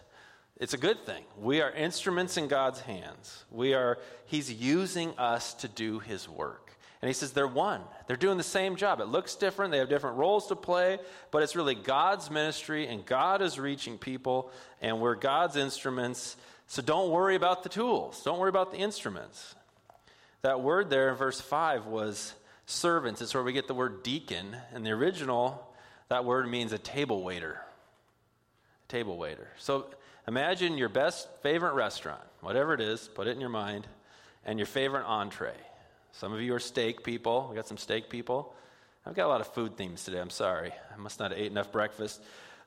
it's 0.59 0.75
a 0.75 0.79
good 0.79 1.07
thing. 1.07 1.25
We 1.41 1.63
are 1.63 1.73
instruments 1.73 2.37
in 2.37 2.47
God's 2.47 2.81
hands. 2.81 3.47
We 3.51 3.73
are 3.73 3.99
He's 4.27 4.53
using 4.53 5.19
us 5.19 5.55
to 5.55 5.69
do 5.69 5.99
His 5.99 6.29
work. 6.29 6.68
And 7.00 7.09
he 7.09 7.12
says 7.14 7.33
they're 7.33 7.47
one. 7.47 7.81
They're 8.07 8.17
doing 8.17 8.38
the 8.38 8.43
same 8.43 8.76
job. 8.76 9.00
It 9.00 9.07
looks 9.07 9.37
different, 9.37 9.71
they 9.71 9.78
have 9.78 9.88
different 9.88 10.17
roles 10.17 10.49
to 10.49 10.57
play, 10.57 10.99
but 11.31 11.43
it's 11.43 11.55
really 11.55 11.76
God's 11.76 12.31
ministry, 12.31 12.88
and 12.88 13.07
God 13.07 13.40
is 13.40 13.59
reaching 13.59 13.99
people, 13.99 14.50
and 14.83 15.00
we're 15.00 15.14
God's 15.14 15.57
instruments. 15.57 16.37
So 16.67 16.83
don't 16.83 17.11
worry 17.11 17.37
about 17.37 17.62
the 17.62 17.69
tools, 17.69 18.23
don't 18.25 18.38
worry 18.38 18.49
about 18.49 18.73
the 18.73 18.78
instruments. 18.78 19.55
That 20.43 20.61
word 20.61 20.90
there 20.90 21.09
in 21.09 21.17
verse 21.17 21.40
5 21.40 21.87
was 21.87 22.35
servants. 22.67 23.21
It's 23.21 23.35
where 23.35 23.43
we 23.43 23.52
get 23.52 23.67
the 23.67 23.75
word 23.75 24.02
deacon. 24.02 24.57
In 24.75 24.85
the 24.85 24.90
original, 24.90 25.67
that 26.09 26.25
word 26.25 26.49
means 26.49 26.73
a 26.73 26.78
table 26.78 27.23
waiter. 27.25 27.61
A 28.88 28.93
table 28.93 29.17
waiter. 29.17 29.49
So 29.59 29.87
imagine 30.28 30.78
your 30.78 30.88
best 30.88 31.28
favorite 31.43 31.75
restaurant, 31.75 32.23
whatever 32.40 32.73
it 32.75 32.81
is, 32.81 33.09
put 33.09 33.26
it 33.26 33.33
in 33.33 33.40
your 33.40 33.50
mind, 33.50 33.88
and 34.45 34.59
your 34.59 34.67
favorite 34.67 35.05
entree. 35.07 35.57
Some 36.19 36.33
of 36.33 36.41
you 36.43 36.53
are 36.53 36.59
steak 36.59 37.05
people. 37.05 37.47
We 37.49 37.55
got 37.55 37.69
some 37.69 37.77
steak 37.77 38.11
people. 38.11 38.53
I've 39.07 39.15
got 39.15 39.27
a 39.27 39.29
lot 39.29 39.41
of 39.41 39.47
food 39.55 39.77
themes 39.77 40.03
today. 40.03 40.19
I'm 40.19 40.31
sorry. 40.31 40.73
I 40.93 40.97
must 40.99 41.21
not 41.21 41.31
have 41.31 41.39
ate 41.39 41.47
enough 41.47 41.71
breakfast. 41.71 42.21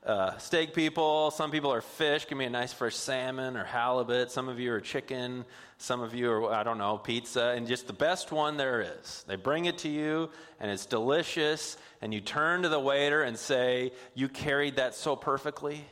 Uh, 0.06 0.38
steak 0.38 0.72
people. 0.72 1.30
Some 1.30 1.50
people 1.50 1.70
are 1.70 1.82
fish. 1.82 2.26
Give 2.26 2.38
me 2.38 2.46
a 2.46 2.50
nice 2.50 2.72
fresh 2.72 2.96
salmon 2.96 3.58
or 3.58 3.64
halibut. 3.64 4.30
Some 4.30 4.48
of 4.48 4.58
you 4.58 4.72
are 4.72 4.80
chicken. 4.80 5.44
Some 5.76 6.00
of 6.00 6.14
you 6.14 6.32
are, 6.32 6.50
I 6.50 6.62
don't 6.62 6.78
know, 6.78 6.96
pizza. 6.96 7.48
And 7.48 7.66
just 7.66 7.86
the 7.86 7.92
best 7.92 8.32
one 8.32 8.56
there 8.56 8.80
is. 8.80 9.22
They 9.28 9.36
bring 9.36 9.66
it 9.66 9.76
to 9.78 9.90
you, 9.90 10.30
and 10.58 10.70
it's 10.70 10.86
delicious. 10.86 11.76
And 12.00 12.14
you 12.14 12.22
turn 12.22 12.62
to 12.62 12.70
the 12.70 12.80
waiter 12.80 13.22
and 13.22 13.38
say, 13.38 13.92
You 14.14 14.30
carried 14.30 14.76
that 14.76 14.94
so 14.94 15.14
perfectly. 15.14 15.84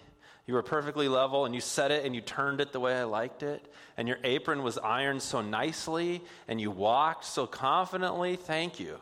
You 0.50 0.54
were 0.54 0.64
perfectly 0.64 1.06
level 1.06 1.44
and 1.44 1.54
you 1.54 1.60
set 1.60 1.92
it 1.92 2.04
and 2.04 2.12
you 2.12 2.20
turned 2.20 2.60
it 2.60 2.72
the 2.72 2.80
way 2.80 2.98
I 2.98 3.04
liked 3.04 3.44
it. 3.44 3.64
And 3.96 4.08
your 4.08 4.18
apron 4.24 4.64
was 4.64 4.78
ironed 4.78 5.22
so 5.22 5.42
nicely 5.42 6.22
and 6.48 6.60
you 6.60 6.72
walked 6.72 7.24
so 7.24 7.46
confidently. 7.46 8.34
Thank 8.34 8.80
you. 8.80 8.96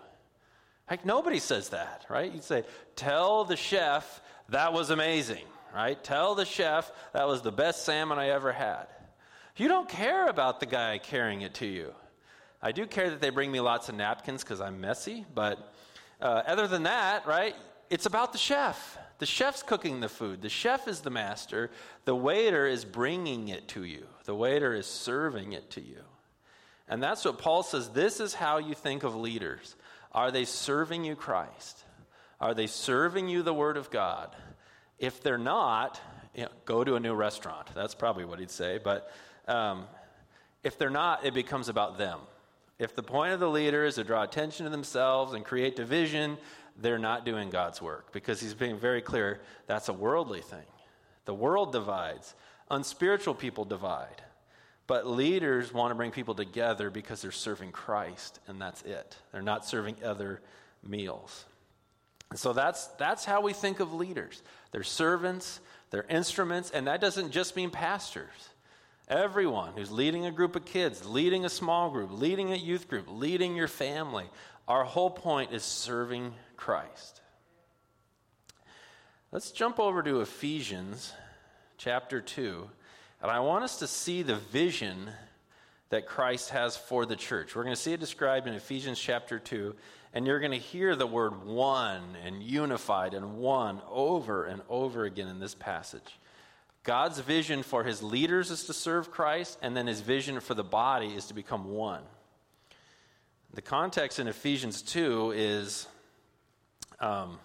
Like 0.90 1.06
nobody 1.06 1.38
says 1.38 1.70
that, 1.70 2.04
right? 2.11 2.30
You'd 2.30 2.44
say, 2.44 2.64
Tell 2.96 3.46
the 3.46 3.56
chef 3.56 4.20
that 4.50 4.74
was 4.74 4.90
amazing, 4.90 5.46
right? 5.74 6.04
Tell 6.04 6.34
the 6.34 6.44
chef 6.44 6.92
that 7.14 7.26
was 7.26 7.40
the 7.40 7.50
best 7.50 7.82
salmon 7.87 8.18
I 8.18 8.28
ever 8.28 8.52
had. 8.52 8.84
You 9.56 9.68
don't 9.68 9.88
care 9.88 10.26
about 10.26 10.61
the 10.61 10.66
guy 10.66 10.98
carrying 10.98 11.40
it 11.40 11.54
to 11.54 11.66
you. 11.66 11.94
I 12.61 12.72
do 12.72 12.87
care 12.87 13.08
that 13.08 13.22
they 13.22 13.30
bring 13.30 13.50
me 13.50 13.61
lots 13.61 13.88
of 13.88 13.94
napkins 13.94 14.44
because 14.44 14.61
I'm 14.61 14.82
messy, 14.82 15.24
but 15.34 15.72
uh, 16.20 16.42
other 16.46 16.68
than 16.68 16.82
that, 16.82 17.26
right? 17.26 17.54
It's 17.88 18.04
about 18.04 18.32
the 18.32 18.38
chef. 18.38 18.97
The 19.18 19.26
chef's 19.26 19.62
cooking 19.62 20.00
the 20.00 20.09
food. 20.09 20.42
The 20.42 20.48
chef 20.48 20.87
is 20.87 21.00
the 21.00 21.11
master. 21.11 21.70
The 22.04 22.14
waiter 22.14 22.66
is 22.66 22.85
bringing 22.85 23.48
it 23.48 23.68
to 23.68 23.85
you. 23.85 24.07
The 24.24 24.35
waiter 24.35 24.74
is 24.74 24.87
serving 24.87 25.52
it 25.52 25.70
to 25.70 25.81
you. 25.81 26.02
And 26.88 27.02
that's 27.02 27.24
what 27.24 27.38
Paul 27.38 27.62
says. 27.62 27.90
This 27.90 28.20
is 28.20 28.35
how 28.35 28.59
you 28.59 28.74
think 28.74 29.02
of 29.02 29.16
leaders. 29.16 29.76
Are 30.12 30.31
they 30.31 30.44
serving 30.44 31.04
you 31.04 31.16
Christ? 31.16 31.85
Are 32.40 32.54
they 32.54 32.66
serving 32.66 33.28
you 33.28 33.42
the 33.42 33.52
Word 33.52 33.76
of 33.76 33.90
God? 33.90 34.35
If 34.98 35.22
they're 35.22 35.37
not, 35.37 36.00
you 36.35 36.44
know, 36.44 36.48
go 36.64 36.85
to 36.85 36.94
a 36.94 37.00
new 37.00 37.14
restaurant. 37.14 37.68
That's 37.74 37.94
probably 37.94 38.24
what 38.24 38.38
he'd 38.38 38.50
say. 38.50 38.78
But 38.83 39.11
um, 39.46 39.85
if 40.62 40.78
they're 40.78 40.90
not, 40.90 41.26
it 41.26 41.35
becomes 41.35 41.68
about 41.68 41.98
them. 41.98 42.20
If 42.78 42.94
the 42.94 43.02
point 43.02 43.33
of 43.33 43.40
the 43.40 43.50
leader 43.50 43.85
is 43.85 43.96
to 43.96 44.04
draw 44.04 44.22
attention 44.22 44.64
to 44.64 44.70
themselves 44.70 45.33
and 45.33 45.44
create 45.44 45.74
division, 45.74 46.38
they're 46.80 46.98
not 46.98 47.24
doing 47.24 47.50
God's 47.50 47.82
work 47.82 48.12
because 48.12 48.40
he's 48.40 48.54
being 48.54 48.78
very 48.78 49.02
clear 49.02 49.40
that's 49.66 49.88
a 49.88 49.92
worldly 49.92 50.40
thing. 50.40 50.66
The 51.24 51.34
world 51.34 51.72
divides, 51.72 52.34
unspiritual 52.70 53.34
people 53.34 53.64
divide. 53.64 54.22
But 54.86 55.06
leaders 55.06 55.72
want 55.74 55.90
to 55.90 55.94
bring 55.94 56.10
people 56.10 56.34
together 56.34 56.88
because 56.88 57.20
they're 57.20 57.30
serving 57.30 57.72
Christ, 57.72 58.40
and 58.48 58.58
that's 58.60 58.80
it. 58.82 59.16
They're 59.32 59.42
not 59.42 59.66
serving 59.66 59.96
other 60.02 60.40
meals. 60.82 61.44
And 62.30 62.38
so 62.38 62.54
that's, 62.54 62.86
that's 62.98 63.26
how 63.26 63.42
we 63.42 63.52
think 63.52 63.80
of 63.80 63.92
leaders. 63.92 64.42
They're 64.72 64.82
servants, 64.82 65.60
they're 65.90 66.06
instruments, 66.08 66.70
and 66.70 66.86
that 66.86 67.02
doesn't 67.02 67.32
just 67.32 67.54
mean 67.54 67.70
pastors. 67.70 68.48
Everyone 69.08 69.72
who's 69.74 69.90
leading 69.90 70.26
a 70.26 70.30
group 70.30 70.56
of 70.56 70.64
kids, 70.64 71.04
leading 71.06 71.44
a 71.44 71.50
small 71.50 71.90
group, 71.90 72.10
leading 72.10 72.52
a 72.52 72.56
youth 72.56 72.88
group, 72.88 73.06
leading 73.08 73.56
your 73.56 73.68
family, 73.68 74.26
our 74.68 74.85
whole 74.85 75.11
point 75.11 75.52
is 75.52 75.64
serving 75.64 76.35
Christ. 76.57 77.22
Let's 79.33 79.50
jump 79.50 79.81
over 79.81 80.02
to 80.02 80.20
Ephesians 80.20 81.12
chapter 81.78 82.20
2. 82.20 82.68
And 83.22 83.31
I 83.31 83.40
want 83.40 83.64
us 83.64 83.78
to 83.78 83.87
see 83.87 84.22
the 84.22 84.37
vision 84.37 85.11
that 85.88 86.07
Christ 86.07 86.50
has 86.50 86.76
for 86.76 87.07
the 87.07 87.16
church. 87.16 87.57
We're 87.57 87.64
going 87.64 87.74
to 87.74 87.81
see 87.81 87.94
it 87.94 88.00
described 88.00 88.46
in 88.46 88.52
Ephesians 88.52 89.00
chapter 89.00 89.38
2. 89.38 89.74
And 90.12 90.26
you're 90.26 90.38
going 90.38 90.52
to 90.52 90.59
hear 90.59 90.94
the 90.94 91.07
word 91.07 91.44
one 91.44 92.02
and 92.24 92.42
unified 92.42 93.14
and 93.14 93.38
one 93.38 93.81
over 93.90 94.44
and 94.44 94.61
over 94.68 95.04
again 95.04 95.28
in 95.28 95.40
this 95.40 95.54
passage. 95.54 96.18
God's 96.85 97.20
vision 97.20 97.62
for 97.62 97.85
his 97.85 98.02
leaders 98.02 98.50
is 98.50 98.64
to 98.64 98.74
serve 98.74 99.11
Christ, 99.11 99.59
and 99.61 99.76
then 99.76 99.87
his 99.87 100.00
vision 100.00 100.40
for 100.40 100.54
the 100.54 100.64
body 100.64 101.09
is 101.09 101.26
to 101.26 101.35
become 101.35 101.70
one. 101.70 102.02
The 103.54 103.62
context 103.62 104.18
in 104.18 104.28
Ephesians 104.28 104.82
2 104.82 105.32
is 105.34 105.87
um, 107.00 107.38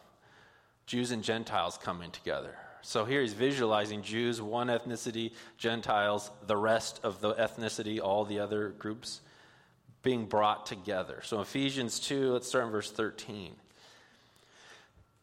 Jews 0.86 1.12
and 1.12 1.24
Gentiles 1.24 1.80
coming 1.82 2.12
together. 2.12 2.56
So 2.82 3.06
here 3.06 3.22
he's 3.22 3.34
visualizing 3.34 4.02
Jews, 4.02 4.42
one 4.42 4.68
ethnicity, 4.68 5.32
Gentiles, 5.58 6.30
the 6.46 6.58
rest 6.58 7.00
of 7.04 7.22
the 7.22 7.34
ethnicity, 7.36 8.02
all 8.02 8.26
the 8.26 8.40
other 8.40 8.70
groups 8.78 9.22
being 10.02 10.26
brought 10.26 10.66
together. 10.66 11.22
So 11.24 11.40
Ephesians 11.40 12.00
2, 12.02 12.34
let's 12.34 12.50
start 12.50 12.66
in 12.66 12.72
verse 12.72 12.92
13. 12.92 13.56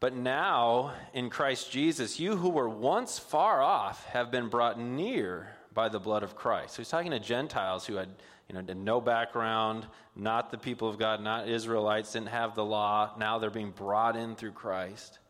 But 0.01 0.15
now, 0.15 0.95
in 1.13 1.29
Christ 1.29 1.71
Jesus, 1.71 2.19
you 2.19 2.39
who 2.39 2.49
were 2.49 2.71
once 2.71 3.19
far 3.19 3.61
off 3.61 4.07
have 4.07 4.31
been 4.31 4.49
brought 4.49 4.81
near 4.81 5.49
by 5.75 5.91
the 5.91 6.01
blood 6.01 6.23
of 6.23 6.35
Christ. 6.35 6.75
So 6.75 6.83
he's 6.83 6.89
talking 6.89 7.11
to 7.11 7.21
Gentiles 7.21 7.87
who 7.87 7.97
had 7.97 8.09
you 8.51 8.61
know, 8.61 8.75
no 8.75 9.01
background, 9.01 9.87
not 10.17 10.51
the 10.51 10.59
people 10.59 10.89
of 10.89 10.99
God, 10.99 11.23
not 11.23 11.49
Israelites, 11.49 12.15
didn't 12.15 12.31
have 12.31 12.57
the 12.57 12.65
law. 12.65 13.13
Now 13.17 13.39
they're 13.39 13.49
being 13.49 13.71
brought 13.71 14.17
in 14.17 14.35
through 14.35 14.53
Christ. 14.53 15.21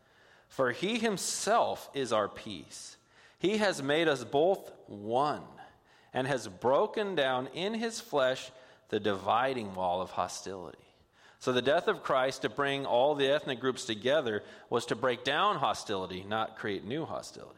For 0.47 0.71
he 0.71 0.97
himself 0.97 1.87
is 1.93 2.11
our 2.11 2.27
peace. 2.27 2.97
He 3.37 3.57
has 3.57 3.83
made 3.83 4.07
us 4.07 4.23
both 4.23 4.71
one 4.87 5.43
and 6.15 6.25
has 6.25 6.47
broken 6.47 7.13
down 7.13 7.47
in 7.53 7.75
his 7.75 8.01
flesh 8.01 8.49
the 8.89 8.99
dividing 8.99 9.75
wall 9.75 10.01
of 10.01 10.09
hostility. 10.09 10.79
So 11.37 11.51
the 11.51 11.61
death 11.61 11.87
of 11.87 12.01
Christ 12.01 12.41
to 12.41 12.49
bring 12.49 12.87
all 12.87 13.13
the 13.13 13.31
ethnic 13.31 13.59
groups 13.59 13.85
together 13.85 14.41
was 14.71 14.87
to 14.87 14.95
break 14.95 15.23
down 15.23 15.57
hostility, 15.57 16.25
not 16.27 16.57
create 16.57 16.85
new 16.85 17.05
hostility. 17.05 17.53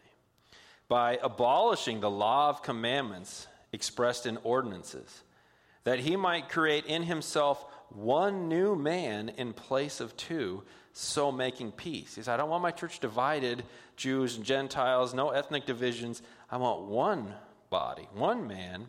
By 0.89 1.19
abolishing 1.23 2.01
the 2.01 2.11
law 2.11 2.49
of 2.49 2.63
commandments 2.63 3.47
expressed 3.71 4.25
in 4.25 4.37
ordinances, 4.43 5.23
that 5.83 5.99
he 5.99 6.15
might 6.15 6.49
create 6.49 6.85
in 6.85 7.03
himself 7.03 7.65
one 7.89 8.47
new 8.47 8.75
man 8.75 9.29
in 9.29 9.53
place 9.53 9.99
of 9.99 10.15
two, 10.17 10.63
so 10.93 11.31
making 11.31 11.71
peace. 11.71 12.15
He 12.15 12.21
said, 12.21 12.33
I 12.33 12.37
don't 12.37 12.49
want 12.49 12.63
my 12.63 12.71
church 12.71 12.99
divided, 12.99 13.63
Jews 13.95 14.37
and 14.37 14.45
Gentiles, 14.45 15.13
no 15.13 15.29
ethnic 15.29 15.65
divisions. 15.65 16.21
I 16.49 16.57
want 16.57 16.83
one 16.83 17.33
body, 17.69 18.07
one 18.13 18.47
man 18.47 18.87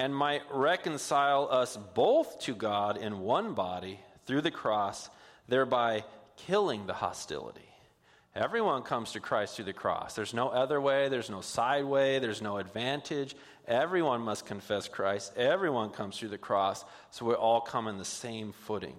and 0.00 0.16
might 0.16 0.40
reconcile 0.50 1.46
us 1.50 1.76
both 1.76 2.40
to 2.40 2.54
God 2.54 2.96
in 2.96 3.20
one 3.20 3.52
body 3.52 4.00
through 4.24 4.40
the 4.40 4.50
cross, 4.50 5.10
thereby 5.46 6.04
killing 6.38 6.86
the 6.86 6.94
hostility. 6.94 7.68
Everyone 8.34 8.80
comes 8.80 9.12
to 9.12 9.20
Christ 9.20 9.56
through 9.56 9.66
the 9.66 9.74
cross. 9.74 10.14
There's 10.14 10.32
no 10.32 10.48
other 10.48 10.80
way, 10.80 11.10
there's 11.10 11.28
no 11.28 11.42
side 11.42 11.84
way, 11.84 12.18
there's 12.18 12.40
no 12.40 12.56
advantage. 12.56 13.36
Everyone 13.70 14.22
must 14.22 14.46
confess 14.46 14.88
Christ. 14.88 15.32
Everyone 15.36 15.90
comes 15.90 16.18
through 16.18 16.30
the 16.30 16.38
cross, 16.38 16.84
so 17.10 17.24
we 17.24 17.34
all 17.34 17.60
come 17.60 17.86
in 17.86 17.98
the 17.98 18.04
same 18.04 18.52
footing. 18.52 18.96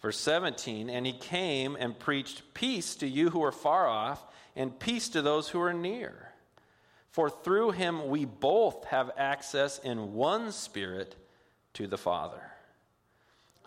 Verse 0.00 0.18
17, 0.18 0.88
and 0.88 1.04
he 1.04 1.12
came 1.12 1.76
and 1.78 1.98
preached 1.98 2.54
peace 2.54 2.96
to 2.96 3.06
you 3.06 3.28
who 3.28 3.44
are 3.44 3.52
far 3.52 3.86
off, 3.86 4.24
and 4.56 4.78
peace 4.80 5.10
to 5.10 5.20
those 5.20 5.50
who 5.50 5.60
are 5.60 5.74
near. 5.74 6.32
For 7.10 7.28
through 7.28 7.72
him 7.72 8.08
we 8.08 8.24
both 8.24 8.86
have 8.86 9.10
access 9.18 9.78
in 9.78 10.14
one 10.14 10.50
spirit 10.50 11.14
to 11.74 11.86
the 11.86 11.98
Father. 11.98 12.50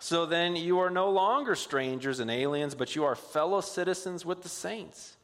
So 0.00 0.26
then 0.26 0.56
you 0.56 0.80
are 0.80 0.90
no 0.90 1.10
longer 1.10 1.54
strangers 1.54 2.18
and 2.18 2.32
aliens, 2.32 2.74
but 2.74 2.96
you 2.96 3.04
are 3.04 3.14
fellow 3.14 3.60
citizens 3.60 4.26
with 4.26 4.42
the 4.42 4.48
saints 4.48 5.17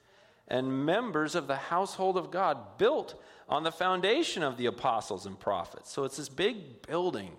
and 0.49 0.85
members 0.85 1.35
of 1.35 1.47
the 1.47 1.57
household 1.57 2.17
of 2.17 2.31
God, 2.31 2.79
built 2.79 3.21
on 3.49 3.63
the 3.63 3.73
foundation 3.73 4.43
of 4.43 4.57
the 4.57 4.67
apostles 4.67 5.27
and 5.27 5.39
prophets. 5.39 5.91
So 5.91 6.05
it's 6.05 6.17
this 6.17 6.29
big 6.29 6.83
building. 6.87 7.33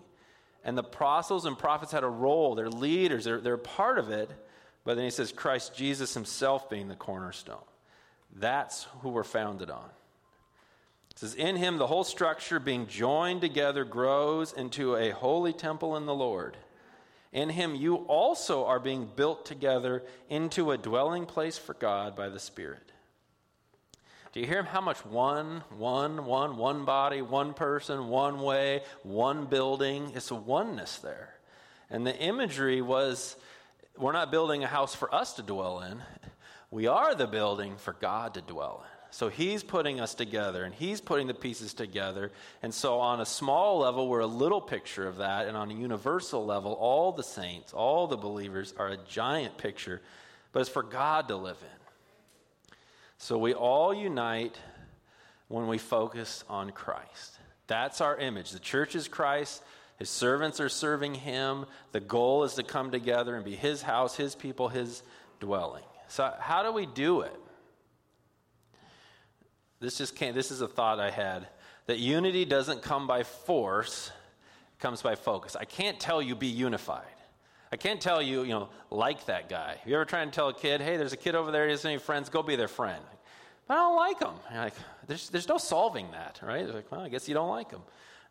And 0.63 0.77
the 0.77 0.83
apostles 0.83 1.45
and 1.45 1.57
prophets 1.57 1.91
had 1.91 2.03
a 2.03 2.09
role, 2.09 2.55
they're 2.55 2.69
leaders, 2.69 3.25
they're, 3.25 3.39
they're 3.39 3.57
part 3.57 3.99
of 3.99 4.09
it. 4.09 4.31
But 4.83 4.95
then 4.95 5.05
he 5.05 5.11
says, 5.11 5.31
Christ 5.31 5.75
Jesus 5.75 6.13
himself 6.13 6.69
being 6.69 6.87
the 6.87 6.95
cornerstone. 6.95 7.63
That's 8.35 8.87
who 9.01 9.09
we're 9.09 9.23
founded 9.23 9.69
on. 9.69 9.89
It 11.11 11.19
says, 11.19 11.35
In 11.35 11.55
him 11.55 11.77
the 11.77 11.87
whole 11.87 12.03
structure 12.03 12.59
being 12.59 12.87
joined 12.87 13.41
together 13.41 13.85
grows 13.85 14.53
into 14.53 14.95
a 14.95 15.11
holy 15.11 15.53
temple 15.53 15.95
in 15.95 16.05
the 16.05 16.13
Lord. 16.13 16.57
In 17.31 17.49
him 17.49 17.75
you 17.75 17.95
also 17.95 18.65
are 18.65 18.79
being 18.79 19.09
built 19.15 19.45
together 19.45 20.03
into 20.29 20.71
a 20.71 20.77
dwelling 20.77 21.25
place 21.25 21.57
for 21.57 21.73
God 21.73 22.15
by 22.15 22.29
the 22.29 22.39
Spirit. 22.39 22.91
Do 24.35 24.41
you 24.41 24.47
hear 24.47 24.63
how 24.63 24.81
much 24.81 24.97
one, 25.05 25.63
one, 25.77 26.25
one, 26.25 26.57
one 26.57 26.83
body, 26.83 27.21
one 27.21 27.53
person, 27.53 28.09
one 28.09 28.41
way, 28.41 28.81
one 29.03 29.45
building? 29.45 30.11
It's 30.13 30.29
a 30.29 30.35
oneness 30.35 30.97
there. 30.97 31.35
And 31.89 32.05
the 32.05 32.13
imagery 32.13 32.81
was 32.81 33.37
we're 33.97 34.11
not 34.11 34.31
building 34.31 34.61
a 34.65 34.67
house 34.67 34.93
for 34.93 35.15
us 35.15 35.35
to 35.35 35.41
dwell 35.41 35.79
in, 35.79 36.01
we 36.69 36.85
are 36.85 37.15
the 37.15 37.27
building 37.27 37.77
for 37.77 37.93
God 37.93 38.33
to 38.33 38.41
dwell 38.41 38.83
in. 38.83 38.91
So 39.11 39.29
he's 39.29 39.63
putting 39.63 40.01
us 40.01 40.13
together 40.13 40.65
and 40.65 40.75
he's 40.75 40.99
putting 40.99 41.27
the 41.27 41.33
pieces 41.33 41.73
together. 41.73 42.33
And 42.61 42.73
so, 42.73 42.99
on 42.99 43.21
a 43.21 43.25
small 43.25 43.77
level, 43.79 44.09
we're 44.09 44.19
a 44.19 44.27
little 44.27 44.59
picture 44.59 45.07
of 45.07 45.15
that. 45.17 45.47
And 45.47 45.55
on 45.55 45.71
a 45.71 45.73
universal 45.73 46.45
level, 46.45 46.73
all 46.73 47.13
the 47.13 47.23
saints, 47.23 47.71
all 47.71 48.05
the 48.07 48.17
believers 48.17 48.73
are 48.77 48.89
a 48.89 48.97
giant 48.97 49.57
picture, 49.57 50.01
but 50.51 50.59
it's 50.59 50.69
for 50.69 50.83
God 50.83 51.29
to 51.29 51.37
live 51.37 51.55
in. 51.61 51.84
So, 53.17 53.37
we 53.37 53.53
all 53.53 53.93
unite 53.93 54.57
when 55.47 55.67
we 55.67 55.77
focus 55.77 56.43
on 56.49 56.71
Christ. 56.71 57.39
That's 57.67 58.01
our 58.01 58.17
image. 58.17 58.51
The 58.51 58.59
church 58.59 58.95
is 58.95 59.07
Christ. 59.07 59.63
His 59.97 60.09
servants 60.09 60.59
are 60.59 60.69
serving 60.69 61.15
him. 61.15 61.65
The 61.91 62.01
goal 62.01 62.43
is 62.43 62.55
to 62.55 62.63
come 62.63 62.91
together 62.91 63.35
and 63.35 63.45
be 63.45 63.55
his 63.55 63.81
house, 63.81 64.15
his 64.15 64.35
people, 64.35 64.67
his 64.67 65.03
dwelling. 65.39 65.83
So, 66.07 66.31
how 66.39 66.63
do 66.63 66.71
we 66.71 66.85
do 66.85 67.21
it? 67.21 67.39
This 69.79 69.97
just 69.97 70.15
came, 70.15 70.33
this 70.33 70.51
is 70.51 70.61
a 70.61 70.67
thought 70.67 70.99
I 70.99 71.11
had 71.11 71.47
that 71.87 71.99
unity 71.99 72.45
doesn't 72.45 72.81
come 72.81 73.07
by 73.07 73.23
force, 73.23 74.11
it 74.73 74.81
comes 74.81 75.01
by 75.01 75.15
focus. 75.15 75.55
I 75.55 75.65
can't 75.65 75.99
tell 75.99 76.21
you 76.21 76.35
be 76.35 76.47
unified. 76.47 77.05
I 77.75 77.77
can't 77.77 77.99
tell 77.99 78.21
you, 78.21 78.43
you 78.43 78.53
know, 78.53 78.69
like 78.89 79.25
that 79.25 79.49
guy. 79.49 79.75
You 79.85 79.95
ever 79.95 80.05
try 80.05 80.21
and 80.21 80.31
tell 80.31 80.47
a 80.47 80.53
kid, 80.53 80.79
hey, 80.79 80.95
there's 80.95 81.11
a 81.11 81.17
kid 81.17 81.35
over 81.35 81.51
there, 81.51 81.65
he 81.65 81.73
doesn't 81.73 81.91
have 81.91 81.97
any 81.97 82.01
friends, 82.01 82.29
go 82.29 82.41
be 82.41 82.55
their 82.55 82.69
friend. 82.69 83.03
But 83.67 83.73
I 83.73 83.77
don't 83.79 83.95
like 83.97 84.21
him. 84.21 84.33
Like, 84.55 84.73
there's, 85.07 85.29
there's 85.29 85.49
no 85.49 85.57
solving 85.57 86.09
that, 86.11 86.39
right? 86.41 86.65
They're 86.65 86.73
like, 86.73 86.89
well, 86.89 87.01
I 87.01 87.09
guess 87.09 87.27
you 87.27 87.33
don't 87.33 87.49
like 87.49 87.71
him. 87.71 87.81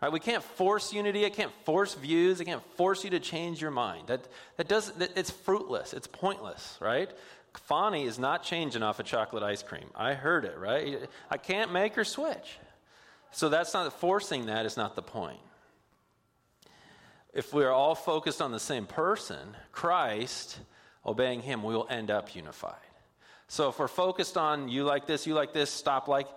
Right, 0.01 0.11
we 0.11 0.19
can't 0.19 0.43
force 0.43 0.95
unity. 0.95 1.27
I 1.27 1.29
can't 1.29 1.53
force 1.67 1.93
views. 1.93 2.41
I 2.41 2.45
can't 2.45 2.65
force 2.77 3.05
you 3.05 3.11
to 3.11 3.21
change 3.21 3.61
your 3.61 3.71
mind. 3.71 4.07
That, 4.07 4.27
that 4.57 4.67
does, 4.67 4.93
that, 4.93 5.11
it's 5.15 5.31
fruitless. 5.31 5.93
It's 5.93 6.07
pointless, 6.07 6.79
right? 6.81 7.11
Fani 7.53 8.05
is 8.05 8.19
not 8.19 8.45
changing 8.45 8.83
off 8.83 8.99
of 8.99 9.05
chocolate 9.05 9.43
ice 9.43 9.63
cream. 9.63 9.91
I 9.95 10.15
heard 10.15 10.47
it, 10.47 10.57
right? 10.57 11.01
I 11.31 11.37
can't 11.37 11.71
make 11.71 11.97
her 11.97 12.05
switch. 12.05 12.57
So 13.31 13.51
that's 13.51 13.75
not 13.75 13.93
forcing 14.01 14.47
that 14.47 14.65
is 14.65 14.79
not 14.79 14.97
the 14.97 15.03
point. 15.03 15.41
If 17.35 17.53
we're 17.53 17.73
all 17.73 17.97
focused 17.97 18.41
on 18.41 18.53
the 18.53 18.61
same 18.61 18.87
person, 18.87 19.57
Christ, 19.73 20.59
obeying 21.05 21.43
him, 21.43 21.63
we 21.63 21.75
will 21.75 21.89
end 21.91 22.11
up 22.11 22.35
unified. 22.35 22.77
So 23.49 23.69
if 23.69 23.79
we're 23.79 23.89
focused 23.89 24.37
on 24.37 24.69
you 24.69 24.85
like 24.85 25.07
this, 25.07 25.27
you 25.27 25.35
like 25.35 25.53
this, 25.53 25.71
stop 25.71 26.07
like, 26.09 26.29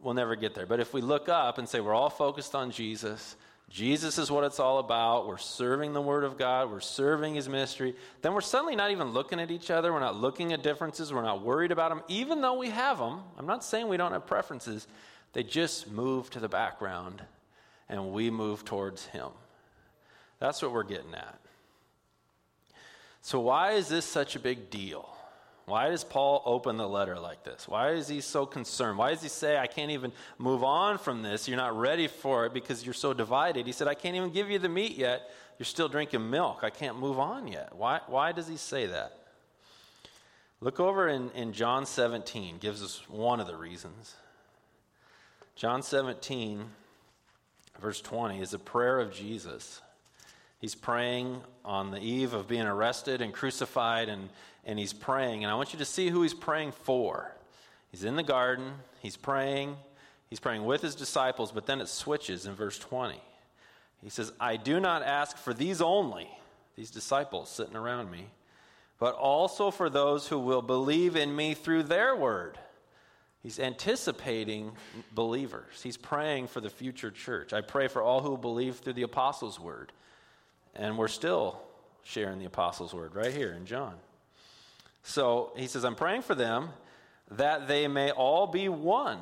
we'll 0.00 0.14
never 0.14 0.34
get 0.34 0.54
there. 0.54 0.66
But 0.66 0.80
if 0.80 0.94
we 0.94 1.02
look 1.02 1.28
up 1.28 1.58
and 1.58 1.68
say 1.68 1.80
we're 1.80 1.94
all 1.94 2.10
focused 2.10 2.54
on 2.54 2.70
Jesus, 2.70 3.36
Jesus 3.68 4.16
is 4.16 4.30
what 4.30 4.44
it's 4.44 4.60
all 4.60 4.78
about. 4.78 5.26
We're 5.26 5.38
serving 5.38 5.92
the 5.92 6.00
Word 6.00 6.24
of 6.24 6.38
God. 6.38 6.70
We're 6.70 6.80
serving 6.80 7.34
His 7.34 7.48
ministry. 7.48 7.94
Then 8.22 8.32
we're 8.32 8.40
suddenly 8.40 8.76
not 8.76 8.90
even 8.90 9.08
looking 9.08 9.40
at 9.40 9.50
each 9.50 9.70
other. 9.70 9.92
We're 9.92 10.00
not 10.00 10.16
looking 10.16 10.52
at 10.52 10.62
differences. 10.62 11.12
We're 11.12 11.22
not 11.22 11.42
worried 11.42 11.72
about 11.72 11.90
them, 11.90 12.02
even 12.08 12.40
though 12.40 12.58
we 12.58 12.70
have 12.70 12.98
them. 12.98 13.20
I'm 13.36 13.46
not 13.46 13.64
saying 13.64 13.88
we 13.88 13.96
don't 13.96 14.12
have 14.12 14.26
preferences. 14.26 14.86
They 15.32 15.42
just 15.42 15.90
move 15.90 16.30
to 16.30 16.40
the 16.40 16.48
background 16.48 17.22
and 17.88 18.12
we 18.12 18.30
move 18.30 18.64
towards 18.64 19.06
Him. 19.06 19.28
That's 20.38 20.62
what 20.62 20.72
we're 20.72 20.84
getting 20.84 21.14
at. 21.14 21.38
So, 23.22 23.40
why 23.40 23.72
is 23.72 23.88
this 23.88 24.04
such 24.04 24.36
a 24.36 24.38
big 24.38 24.70
deal? 24.70 25.08
Why 25.64 25.90
does 25.90 26.04
Paul 26.04 26.42
open 26.44 26.76
the 26.76 26.88
letter 26.88 27.18
like 27.18 27.42
this? 27.42 27.66
Why 27.66 27.90
is 27.90 28.06
he 28.06 28.20
so 28.20 28.46
concerned? 28.46 28.98
Why 28.98 29.10
does 29.10 29.22
he 29.22 29.28
say, 29.28 29.58
I 29.58 29.66
can't 29.66 29.90
even 29.90 30.12
move 30.38 30.62
on 30.62 30.96
from 30.96 31.22
this? 31.22 31.48
You're 31.48 31.56
not 31.56 31.76
ready 31.76 32.06
for 32.06 32.46
it 32.46 32.54
because 32.54 32.84
you're 32.84 32.94
so 32.94 33.12
divided. 33.12 33.66
He 33.66 33.72
said, 33.72 33.88
I 33.88 33.94
can't 33.94 34.14
even 34.14 34.30
give 34.30 34.48
you 34.48 34.60
the 34.60 34.68
meat 34.68 34.96
yet. 34.96 35.28
You're 35.58 35.66
still 35.66 35.88
drinking 35.88 36.30
milk. 36.30 36.60
I 36.62 36.70
can't 36.70 37.00
move 37.00 37.18
on 37.18 37.48
yet. 37.48 37.74
Why, 37.74 38.00
why 38.06 38.30
does 38.30 38.46
he 38.46 38.56
say 38.56 38.86
that? 38.86 39.18
Look 40.60 40.78
over 40.78 41.08
in, 41.08 41.30
in 41.30 41.52
John 41.52 41.84
17, 41.84 42.58
gives 42.58 42.82
us 42.82 43.02
one 43.08 43.40
of 43.40 43.48
the 43.48 43.56
reasons. 43.56 44.14
John 45.56 45.82
17, 45.82 46.64
verse 47.80 48.00
20, 48.00 48.40
is 48.40 48.54
a 48.54 48.58
prayer 48.58 49.00
of 49.00 49.12
Jesus. 49.12 49.80
He's 50.58 50.74
praying 50.74 51.40
on 51.64 51.90
the 51.90 52.00
eve 52.00 52.32
of 52.32 52.48
being 52.48 52.66
arrested 52.66 53.20
and 53.20 53.32
crucified, 53.32 54.08
and, 54.08 54.30
and 54.64 54.78
he's 54.78 54.92
praying. 54.92 55.44
And 55.44 55.50
I 55.50 55.54
want 55.54 55.72
you 55.72 55.78
to 55.78 55.84
see 55.84 56.08
who 56.08 56.22
he's 56.22 56.34
praying 56.34 56.72
for. 56.72 57.32
He's 57.90 58.04
in 58.04 58.16
the 58.16 58.22
garden, 58.22 58.72
he's 59.00 59.16
praying, 59.16 59.76
he's 60.28 60.40
praying 60.40 60.64
with 60.64 60.82
his 60.82 60.94
disciples, 60.94 61.52
but 61.52 61.66
then 61.66 61.80
it 61.80 61.88
switches 61.88 62.46
in 62.46 62.54
verse 62.54 62.78
20. 62.78 63.20
He 64.02 64.10
says, 64.10 64.32
I 64.38 64.56
do 64.56 64.80
not 64.80 65.02
ask 65.02 65.36
for 65.36 65.54
these 65.54 65.80
only, 65.80 66.28
these 66.76 66.90
disciples 66.90 67.48
sitting 67.48 67.76
around 67.76 68.10
me, 68.10 68.26
but 68.98 69.14
also 69.14 69.70
for 69.70 69.90
those 69.90 70.28
who 70.28 70.38
will 70.38 70.62
believe 70.62 71.16
in 71.16 71.34
me 71.34 71.54
through 71.54 71.84
their 71.84 72.14
word. 72.14 72.58
He's 73.42 73.60
anticipating 73.60 74.72
believers. 75.12 75.82
He's 75.82 75.96
praying 75.96 76.48
for 76.48 76.60
the 76.60 76.70
future 76.70 77.10
church. 77.10 77.52
I 77.52 77.60
pray 77.60 77.88
for 77.88 78.02
all 78.02 78.20
who 78.20 78.36
believe 78.36 78.76
through 78.76 78.94
the 78.94 79.02
apostles' 79.02 79.60
word. 79.60 79.92
And 80.76 80.96
we're 80.98 81.08
still 81.08 81.60
sharing 82.02 82.38
the 82.38 82.44
apostles' 82.44 82.94
word 82.94 83.14
right 83.14 83.32
here 83.32 83.52
in 83.52 83.66
John. 83.66 83.94
So 85.02 85.52
he 85.56 85.66
says, 85.66 85.84
I'm 85.84 85.94
praying 85.94 86.22
for 86.22 86.34
them 86.34 86.70
that 87.30 87.66
they 87.66 87.88
may 87.88 88.10
all 88.10 88.46
be 88.46 88.68
one, 88.68 89.18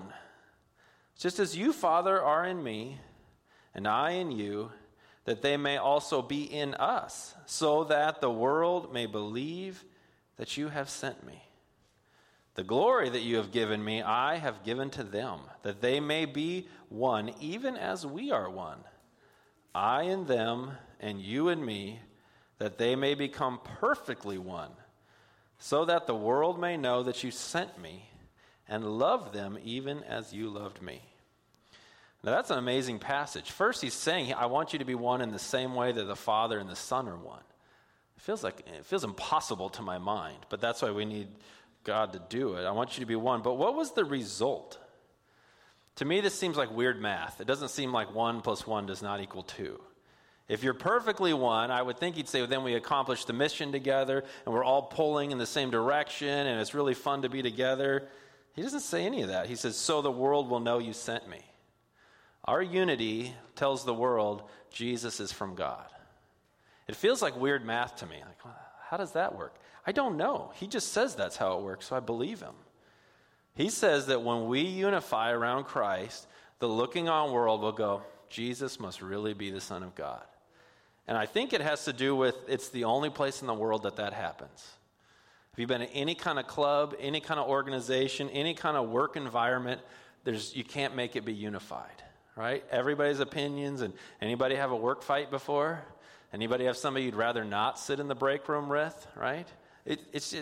just 1.19 1.39
as 1.39 1.57
you, 1.57 1.73
Father, 1.73 2.21
are 2.21 2.45
in 2.45 2.63
me, 2.63 2.99
and 3.75 3.89
I 3.89 4.11
in 4.13 4.31
you, 4.31 4.73
that 5.25 5.41
they 5.41 5.57
may 5.57 5.79
also 5.79 6.21
be 6.21 6.43
in 6.43 6.75
us, 6.75 7.35
so 7.47 7.85
that 7.85 8.21
the 8.21 8.31
world 8.31 8.93
may 8.93 9.07
believe 9.07 9.85
that 10.37 10.57
you 10.57 10.69
have 10.69 10.91
sent 10.91 11.25
me. 11.25 11.45
The 12.57 12.65
glory 12.65 13.09
that 13.09 13.23
you 13.23 13.37
have 13.37 13.53
given 13.53 13.83
me, 13.83 14.03
I 14.03 14.37
have 14.37 14.65
given 14.65 14.91
to 14.91 15.03
them, 15.03 15.41
that 15.63 15.81
they 15.81 15.99
may 15.99 16.25
be 16.25 16.69
one, 16.89 17.33
even 17.41 17.77
as 17.77 18.05
we 18.05 18.31
are 18.31 18.51
one. 18.51 18.79
I 19.75 20.05
and 20.05 20.27
them, 20.27 20.73
and 21.01 21.21
you 21.21 21.49
and 21.49 21.65
me, 21.65 22.01
that 22.59 22.79
they 22.79 22.95
may 22.95 23.15
become 23.15 23.59
perfectly 23.81 24.39
one, 24.39 24.71
so 25.59 25.85
that 25.85 26.07
the 26.07 26.15
world 26.15 26.61
may 26.61 26.77
know 26.77 27.03
that 27.03 27.25
you 27.25 27.31
sent 27.31 27.81
me 27.81 28.09
and 28.69 28.85
love 28.85 29.33
them 29.33 29.59
even 29.65 30.03
as 30.05 30.33
you 30.33 30.49
loved 30.49 30.81
me. 30.81 31.03
Now, 32.23 32.31
that's 32.31 32.51
an 32.51 32.59
amazing 32.59 33.01
passage. 33.01 33.51
First, 33.51 33.83
he's 33.83 33.93
saying, 33.93 34.33
I 34.33 34.47
want 34.47 34.73
you 34.73 34.79
to 34.79 34.85
be 34.85 34.95
one 34.95 35.21
in 35.21 35.31
the 35.31 35.39
same 35.39 35.75
way 35.75 35.93
that 35.93 36.05
the 36.05 36.17
Father 36.17 36.59
and 36.59 36.71
the 36.71 36.77
Son 36.77 37.07
are 37.07 37.19
one. 37.19 37.43
It 38.17 38.23
feels 38.23 38.43
like 38.43 38.61
it 38.61 38.87
feels 38.87 39.05
impossible 39.05 39.69
to 39.71 39.83
my 39.83 39.99
mind, 39.99 40.39
but 40.49 40.61
that's 40.61 40.81
why 40.81 40.91
we 40.91 41.05
need 41.05 41.29
God 41.83 42.15
to 42.15 42.23
do 42.31 42.55
it. 42.55 42.65
I 42.65 42.71
want 42.71 42.97
you 42.97 43.01
to 43.01 43.07
be 43.07 43.17
one. 43.17 43.43
But 43.43 43.55
what 43.55 43.75
was 43.75 43.93
the 43.93 44.07
result? 44.07 44.79
To 45.97 46.05
me, 46.05 46.21
this 46.21 46.35
seems 46.35 46.57
like 46.57 46.75
weird 46.75 47.01
math. 47.01 47.41
It 47.41 47.47
doesn't 47.47 47.69
seem 47.69 47.93
like 47.93 48.15
one 48.15 48.41
plus 48.41 48.67
one 48.67 48.87
does 48.87 49.03
not 49.03 49.21
equal 49.21 49.45
two. 49.45 49.81
If 50.49 50.63
you're 50.63 50.75
perfectly 50.75 51.33
one, 51.33 51.71
I 51.71 51.81
would 51.81 51.99
think 51.99 52.17
he'd 52.17 52.29
say, 52.29 52.41
well, 52.41 52.49
then 52.49 52.65
we 52.65 52.75
accomplished 52.75 53.27
the 53.27 53.33
mission 53.33 53.73
together 53.73 54.25
and 54.45 54.55
we're 54.55 54.65
all 54.65 54.83
pulling 54.83 55.31
in 55.31 55.39
the 55.39 55.47
same 55.47 55.71
direction 55.71 56.29
and 56.29 56.61
it's 56.61 56.75
really 56.75 56.95
fun 56.95 57.23
to 57.23 57.29
be 57.29 57.43
together. 57.43 58.09
He 58.55 58.63
doesn't 58.63 58.81
say 58.81 59.07
any 59.07 59.23
of 59.23 59.29
that. 59.29 59.47
He 59.47 59.57
says, 59.57 59.77
so 59.77 60.03
the 60.03 60.11
world 60.11 60.51
will 60.51 60.61
know 60.61 60.79
you 60.79 60.93
sent 60.93 61.29
me. 61.29 61.41
Our 62.45 62.61
unity 62.61 63.35
tells 63.57 63.85
the 63.85 63.95
world 63.95 64.43
Jesus 64.71 65.19
is 65.19 65.33
from 65.33 65.55
God. 65.55 65.87
It 66.89 66.97
feels 66.97 67.23
like 67.23 67.41
weird 67.41 67.65
math 67.65 67.97
to 67.97 68.07
me. 68.07 68.17
Like, 68.17 68.55
how 68.83 68.99
does 68.99 69.13
that 69.13 69.35
work? 69.35 69.55
I 69.87 69.93
don't 69.93 70.19
know. 70.19 70.53
He 70.57 70.67
just 70.67 70.93
says 70.93 71.15
that's 71.15 71.39
how 71.39 71.57
it 71.57 71.63
works, 71.63 71.87
so 71.87 71.97
I 71.97 72.01
believe 72.01 72.41
him. 72.41 72.55
He 73.55 73.71
says 73.71 74.07
that 74.07 74.23
when 74.23 74.47
we 74.47 74.61
unify 74.61 75.31
around 75.31 75.65
Christ, 75.65 76.27
the 76.59 76.69
looking 76.69 77.09
on 77.09 77.33
world 77.33 77.63
will 77.63 77.73
go, 77.73 78.03
Jesus 78.29 78.81
must 78.81 79.01
really 79.01 79.35
be 79.35 79.51
the 79.51 79.61
Son 79.61 79.83
of 79.83 79.95
God. 79.95 80.23
And 81.07 81.17
I 81.17 81.27
think 81.27 81.53
it 81.53 81.61
has 81.61 81.85
to 81.85 81.93
do 81.93 82.17
with 82.17 82.37
it's 82.49 82.71
the 82.71 82.85
only 82.85 83.11
place 83.11 83.43
in 83.43 83.47
the 83.47 83.55
world 83.55 83.85
that 83.85 83.97
that 83.97 84.13
happens. 84.13 84.73
Have 85.53 85.59
you've 85.61 85.69
been 85.69 85.83
in 85.83 85.89
any 85.91 86.15
kind 86.17 86.39
of 86.39 86.47
club, 86.49 86.97
any 86.99 87.21
kind 87.21 87.39
of 87.39 87.49
organization, 87.49 88.29
any 88.31 88.55
kind 88.55 88.77
of 88.77 88.89
work 88.89 89.17
environment, 89.17 89.81
there's, 90.25 90.57
you 90.57 90.65
can't 90.65 90.97
make 90.97 91.15
it 91.15 91.25
be 91.25 91.33
unified, 91.33 92.03
right? 92.35 92.65
Everybody's 92.71 93.21
opinions, 93.21 93.83
and 93.83 93.95
anybody 94.21 94.57
have 94.57 94.73
a 94.73 94.77
work 94.77 95.03
fight 95.03 95.31
before? 95.31 95.85
Anybody 96.33 96.65
have 96.65 96.77
somebody 96.77 97.05
you'd 97.05 97.15
rather 97.15 97.45
not 97.45 97.79
sit 97.79 98.01
in 98.01 98.09
the 98.09 98.15
break 98.17 98.49
room 98.49 98.69
with, 98.69 99.07
right? 99.15 99.47
It, 99.85 100.01
it's, 100.13 100.35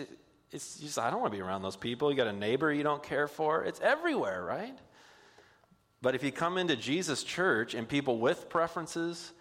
it's 0.53 0.79
just, 0.79 0.99
I 0.99 1.09
don't 1.09 1.19
want 1.19 1.33
to 1.33 1.37
be 1.37 1.41
around 1.41 1.63
those 1.63 1.75
people. 1.75 2.11
You 2.11 2.17
got 2.17 2.27
a 2.27 2.33
neighbor 2.33 2.71
you 2.71 2.83
don't 2.83 3.01
care 3.01 3.27
for. 3.27 3.63
It's 3.63 3.81
everywhere, 3.81 4.43
right? 4.43 4.77
But 6.01 6.15
if 6.15 6.23
you 6.23 6.31
come 6.31 6.57
into 6.57 6.75
Jesus' 6.75 7.23
church 7.23 7.73
and 7.73 7.87
people 7.87 8.19
with 8.19 8.49
preferences, 8.49 9.31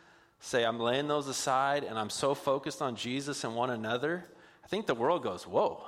say, 0.40 0.64
I'm 0.64 0.80
laying 0.80 1.08
those 1.08 1.28
aside 1.28 1.84
and 1.84 1.98
I'm 1.98 2.10
so 2.10 2.34
focused 2.34 2.80
on 2.80 2.96
Jesus 2.96 3.44
and 3.44 3.54
one 3.54 3.70
another, 3.70 4.24
I 4.64 4.68
think 4.68 4.86
the 4.86 4.94
world 4.94 5.22
goes, 5.22 5.46
Whoa, 5.46 5.84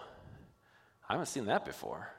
I 1.09 1.15
haven't 1.15 1.27
seen 1.27 1.47
that 1.47 1.65
before. 1.65 2.11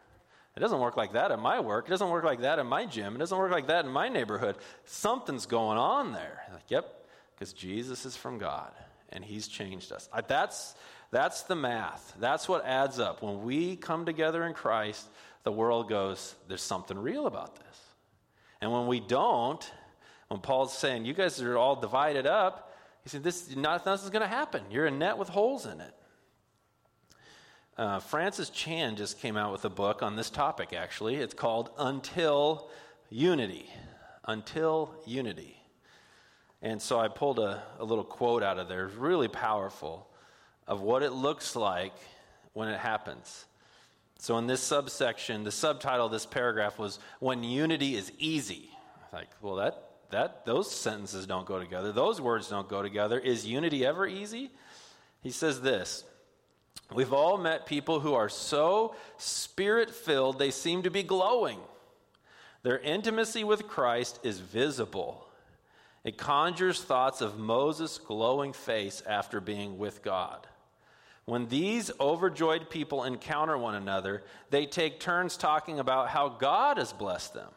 It 0.55 0.61
doesn't 0.61 0.79
work 0.79 0.95
like 0.95 1.13
that 1.13 1.31
at 1.31 1.39
my 1.39 1.59
work. 1.59 1.87
It 1.87 1.91
doesn't 1.91 2.09
work 2.09 2.23
like 2.23 2.41
that 2.41 2.59
in 2.59 2.67
my 2.67 2.85
gym. 2.85 3.15
It 3.15 3.19
doesn't 3.19 3.37
work 3.37 3.51
like 3.51 3.67
that 3.67 3.85
in 3.85 3.91
my 3.91 4.07
neighborhood. 4.07 4.55
Something's 4.85 5.45
going 5.45 5.77
on 5.77 6.13
there. 6.13 6.43
Like, 6.53 6.69
yep, 6.69 7.05
because 7.35 7.51
Jesus 7.51 8.05
is 8.05 8.15
from 8.15 8.37
God 8.37 8.71
and 9.09 9.23
He's 9.23 9.47
changed 9.49 9.91
us. 9.91 10.09
That's, 10.27 10.75
that's 11.11 11.43
the 11.43 11.55
math. 11.55 12.13
That's 12.19 12.49
what 12.49 12.65
adds 12.65 12.99
up. 12.99 13.21
When 13.21 13.43
we 13.43 13.75
come 13.75 14.05
together 14.05 14.43
in 14.45 14.53
Christ, 14.53 15.07
the 15.43 15.51
world 15.51 15.89
goes, 15.89 16.35
There's 16.47 16.61
something 16.61 16.97
real 16.97 17.27
about 17.27 17.55
this. 17.55 17.79
And 18.61 18.71
when 18.71 18.87
we 18.87 18.99
don't, 18.99 19.69
when 20.27 20.39
Paul's 20.39 20.75
saying, 20.75 21.05
you 21.05 21.13
guys 21.13 21.41
are 21.41 21.57
all 21.57 21.75
divided 21.75 22.25
up, 22.25 22.73
he 23.03 23.09
said, 23.09 23.23
this, 23.23 23.55
nothing's 23.55 24.09
going 24.09 24.21
to 24.21 24.27
happen. 24.27 24.63
You're 24.71 24.87
a 24.87 24.91
net 24.91 25.17
with 25.17 25.29
holes 25.29 25.67
in 25.67 25.79
it. 25.79 25.93
Uh, 27.77 27.99
Francis 27.99 28.49
Chan 28.49 28.95
just 28.95 29.19
came 29.19 29.37
out 29.37 29.51
with 29.51 29.65
a 29.65 29.69
book 29.69 30.01
on 30.01 30.15
this 30.15 30.29
topic, 30.29 30.73
actually. 30.73 31.15
It's 31.15 31.33
called 31.33 31.69
Until 31.77 32.69
Unity. 33.09 33.69
Until 34.23 34.95
Unity. 35.05 35.57
And 36.61 36.81
so 36.81 36.99
I 36.99 37.09
pulled 37.09 37.37
a, 37.37 37.61
a 37.77 37.85
little 37.85 38.03
quote 38.03 38.41
out 38.41 38.57
of 38.57 38.67
there, 38.67 38.87
really 38.97 39.27
powerful, 39.27 40.07
of 40.67 40.81
what 40.81 41.03
it 41.03 41.11
looks 41.11 41.55
like 41.55 41.93
when 42.53 42.67
it 42.67 42.79
happens. 42.79 43.45
So 44.17 44.37
in 44.37 44.47
this 44.47 44.61
subsection, 44.61 45.43
the 45.43 45.51
subtitle 45.51 46.07
of 46.07 46.11
this 46.11 46.25
paragraph 46.25 46.79
was 46.79 46.99
When 47.19 47.43
Unity 47.43 47.95
is 47.95 48.11
Easy. 48.17 48.69
Like, 49.11 49.29
well, 49.41 49.55
that 49.55 49.85
that 50.11 50.45
those 50.45 50.71
sentences 50.71 51.25
don't 51.25 51.45
go 51.45 51.59
together. 51.59 51.91
Those 51.91 52.21
words 52.21 52.49
don't 52.49 52.69
go 52.69 52.81
together. 52.81 53.19
Is 53.19 53.45
unity 53.45 53.85
ever 53.85 54.07
easy? 54.07 54.51
He 55.21 55.31
says 55.31 55.61
this. 55.61 56.03
We've 56.93 57.13
all 57.13 57.37
met 57.37 57.65
people 57.65 57.99
who 57.99 58.13
are 58.13 58.29
so 58.29 58.95
spirit 59.17 59.89
filled 59.89 60.37
they 60.37 60.51
seem 60.51 60.83
to 60.83 60.91
be 60.91 61.03
glowing. 61.03 61.59
Their 62.63 62.79
intimacy 62.79 63.43
with 63.43 63.67
Christ 63.67 64.19
is 64.23 64.39
visible. 64.39 65.27
It 66.03 66.17
conjures 66.17 66.81
thoughts 66.81 67.21
of 67.21 67.39
Moses' 67.39 67.97
glowing 67.97 68.53
face 68.53 69.01
after 69.07 69.41
being 69.41 69.77
with 69.77 70.03
God. 70.03 70.47
When 71.25 71.47
these 71.47 71.91
overjoyed 71.99 72.69
people 72.69 73.03
encounter 73.03 73.57
one 73.57 73.75
another, 73.75 74.23
they 74.51 74.65
take 74.67 74.99
turns 74.99 75.37
talking 75.37 75.79
about 75.79 76.09
how 76.09 76.29
God 76.29 76.77
has 76.77 76.93
blessed 76.93 77.33
them. 77.33 77.49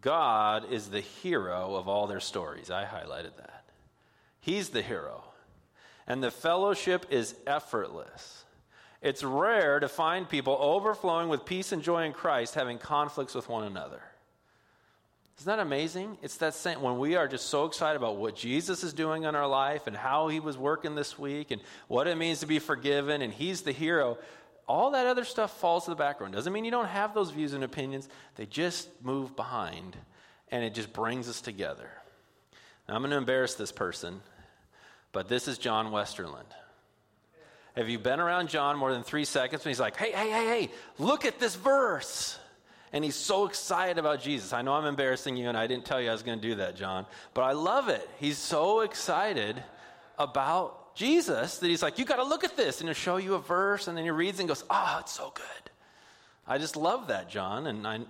God 0.00 0.70
is 0.70 0.90
the 0.90 1.00
hero 1.00 1.74
of 1.74 1.88
all 1.88 2.06
their 2.06 2.20
stories. 2.20 2.70
I 2.70 2.84
highlighted 2.84 3.36
that. 3.38 3.64
He's 4.40 4.68
the 4.68 4.82
hero. 4.82 5.24
And 6.06 6.22
the 6.22 6.30
fellowship 6.30 7.06
is 7.10 7.34
effortless. 7.46 8.44
It's 9.00 9.24
rare 9.24 9.80
to 9.80 9.88
find 9.88 10.28
people 10.28 10.56
overflowing 10.60 11.28
with 11.28 11.46
peace 11.46 11.72
and 11.72 11.82
joy 11.82 12.04
in 12.04 12.12
Christ 12.12 12.54
having 12.54 12.78
conflicts 12.78 13.34
with 13.34 13.48
one 13.48 13.64
another. 13.64 14.02
Isn't 15.38 15.46
that 15.46 15.58
amazing? 15.58 16.16
It's 16.22 16.36
that 16.38 16.54
same 16.54 16.80
when 16.80 16.98
we 16.98 17.14
are 17.14 17.28
just 17.28 17.46
so 17.46 17.66
excited 17.66 17.96
about 17.96 18.16
what 18.16 18.36
Jesus 18.36 18.82
is 18.82 18.92
doing 18.92 19.24
in 19.24 19.34
our 19.34 19.46
life 19.46 19.86
and 19.86 19.96
how 19.96 20.28
he 20.28 20.40
was 20.40 20.56
working 20.56 20.94
this 20.94 21.18
week 21.18 21.50
and 21.50 21.60
what 21.88 22.06
it 22.06 22.16
means 22.16 22.40
to 22.40 22.46
be 22.46 22.58
forgiven 22.58 23.20
and 23.20 23.32
he's 23.32 23.62
the 23.62 23.72
hero 23.72 24.18
all 24.68 24.92
that 24.92 25.06
other 25.06 25.24
stuff 25.24 25.58
falls 25.58 25.84
to 25.84 25.90
the 25.90 25.96
background. 25.96 26.34
Doesn't 26.34 26.52
mean 26.52 26.64
you 26.64 26.70
don't 26.70 26.88
have 26.88 27.14
those 27.14 27.30
views 27.30 27.52
and 27.52 27.62
opinions, 27.62 28.08
they 28.34 28.46
just 28.46 28.88
move 29.02 29.36
behind, 29.36 29.96
and 30.50 30.64
it 30.64 30.74
just 30.74 30.92
brings 30.92 31.28
us 31.28 31.40
together. 31.40 31.88
Now, 32.88 32.94
I'm 32.94 33.02
going 33.02 33.10
to 33.10 33.16
embarrass 33.16 33.54
this 33.54 33.72
person, 33.72 34.20
but 35.12 35.28
this 35.28 35.48
is 35.48 35.58
John 35.58 35.92
Westerland. 35.92 36.50
Have 37.76 37.88
you 37.88 37.98
been 37.98 38.20
around 38.20 38.48
John 38.48 38.78
more 38.78 38.92
than 38.92 39.02
three 39.02 39.24
seconds 39.24 39.64
when 39.64 39.70
he's 39.70 39.80
like, 39.80 39.96
hey, 39.96 40.10
hey, 40.10 40.30
hey, 40.30 40.46
hey, 40.46 40.70
look 40.98 41.24
at 41.24 41.38
this 41.38 41.54
verse? 41.54 42.38
And 42.96 43.04
he's 43.04 43.14
so 43.14 43.44
excited 43.44 43.98
about 43.98 44.22
Jesus. 44.22 44.54
I 44.54 44.62
know 44.62 44.72
I'm 44.72 44.86
embarrassing 44.86 45.36
you, 45.36 45.50
and 45.50 45.58
I 45.58 45.66
didn't 45.66 45.84
tell 45.84 46.00
you 46.00 46.08
I 46.08 46.12
was 46.12 46.22
going 46.22 46.40
to 46.40 46.48
do 46.48 46.54
that, 46.54 46.76
John, 46.76 47.04
but 47.34 47.42
I 47.42 47.52
love 47.52 47.90
it. 47.90 48.08
He's 48.18 48.38
so 48.38 48.80
excited 48.80 49.62
about 50.18 50.94
Jesus 50.96 51.58
that 51.58 51.66
he's 51.68 51.82
like, 51.82 51.98
you 51.98 52.06
got 52.06 52.16
to 52.16 52.24
look 52.24 52.42
at 52.42 52.56
this. 52.56 52.80
And 52.80 52.88
he'll 52.88 52.94
show 52.94 53.18
you 53.18 53.34
a 53.34 53.38
verse, 53.38 53.86
and 53.86 53.98
then 53.98 54.04
he 54.04 54.10
reads 54.10 54.38
and 54.38 54.48
goes, 54.48 54.64
oh, 54.70 54.96
it's 55.00 55.12
so 55.12 55.30
good. 55.34 55.70
I 56.46 56.56
just 56.56 56.74
love 56.74 57.08
that, 57.08 57.28
John. 57.28 57.66
And 57.66 57.86
I, 57.86 58.00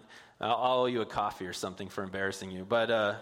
I'll 0.41 0.83
owe 0.83 0.87
you 0.87 1.01
a 1.01 1.05
coffee 1.05 1.47
or 1.47 1.53
something 1.53 1.89
for 1.89 2.05
embarrassing 2.05 2.53
you. 2.53 2.65
But 2.65 2.89
uh, 2.89 3.15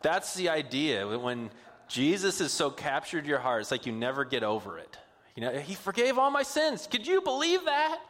that's 0.00 0.32
the 0.32 0.48
idea. 0.48 1.06
When 1.06 1.50
Jesus 1.86 2.38
has 2.38 2.50
so 2.50 2.70
captured 2.70 3.26
your 3.26 3.40
heart, 3.40 3.60
it's 3.60 3.70
like 3.70 3.84
you 3.84 3.92
never 3.92 4.24
get 4.24 4.42
over 4.42 4.78
it. 4.78 4.96
You 5.36 5.42
know, 5.42 5.52
he 5.52 5.74
forgave 5.74 6.16
all 6.16 6.30
my 6.30 6.44
sins. 6.44 6.88
Could 6.90 7.06
you 7.06 7.20
believe 7.20 7.66
that? 7.66 8.00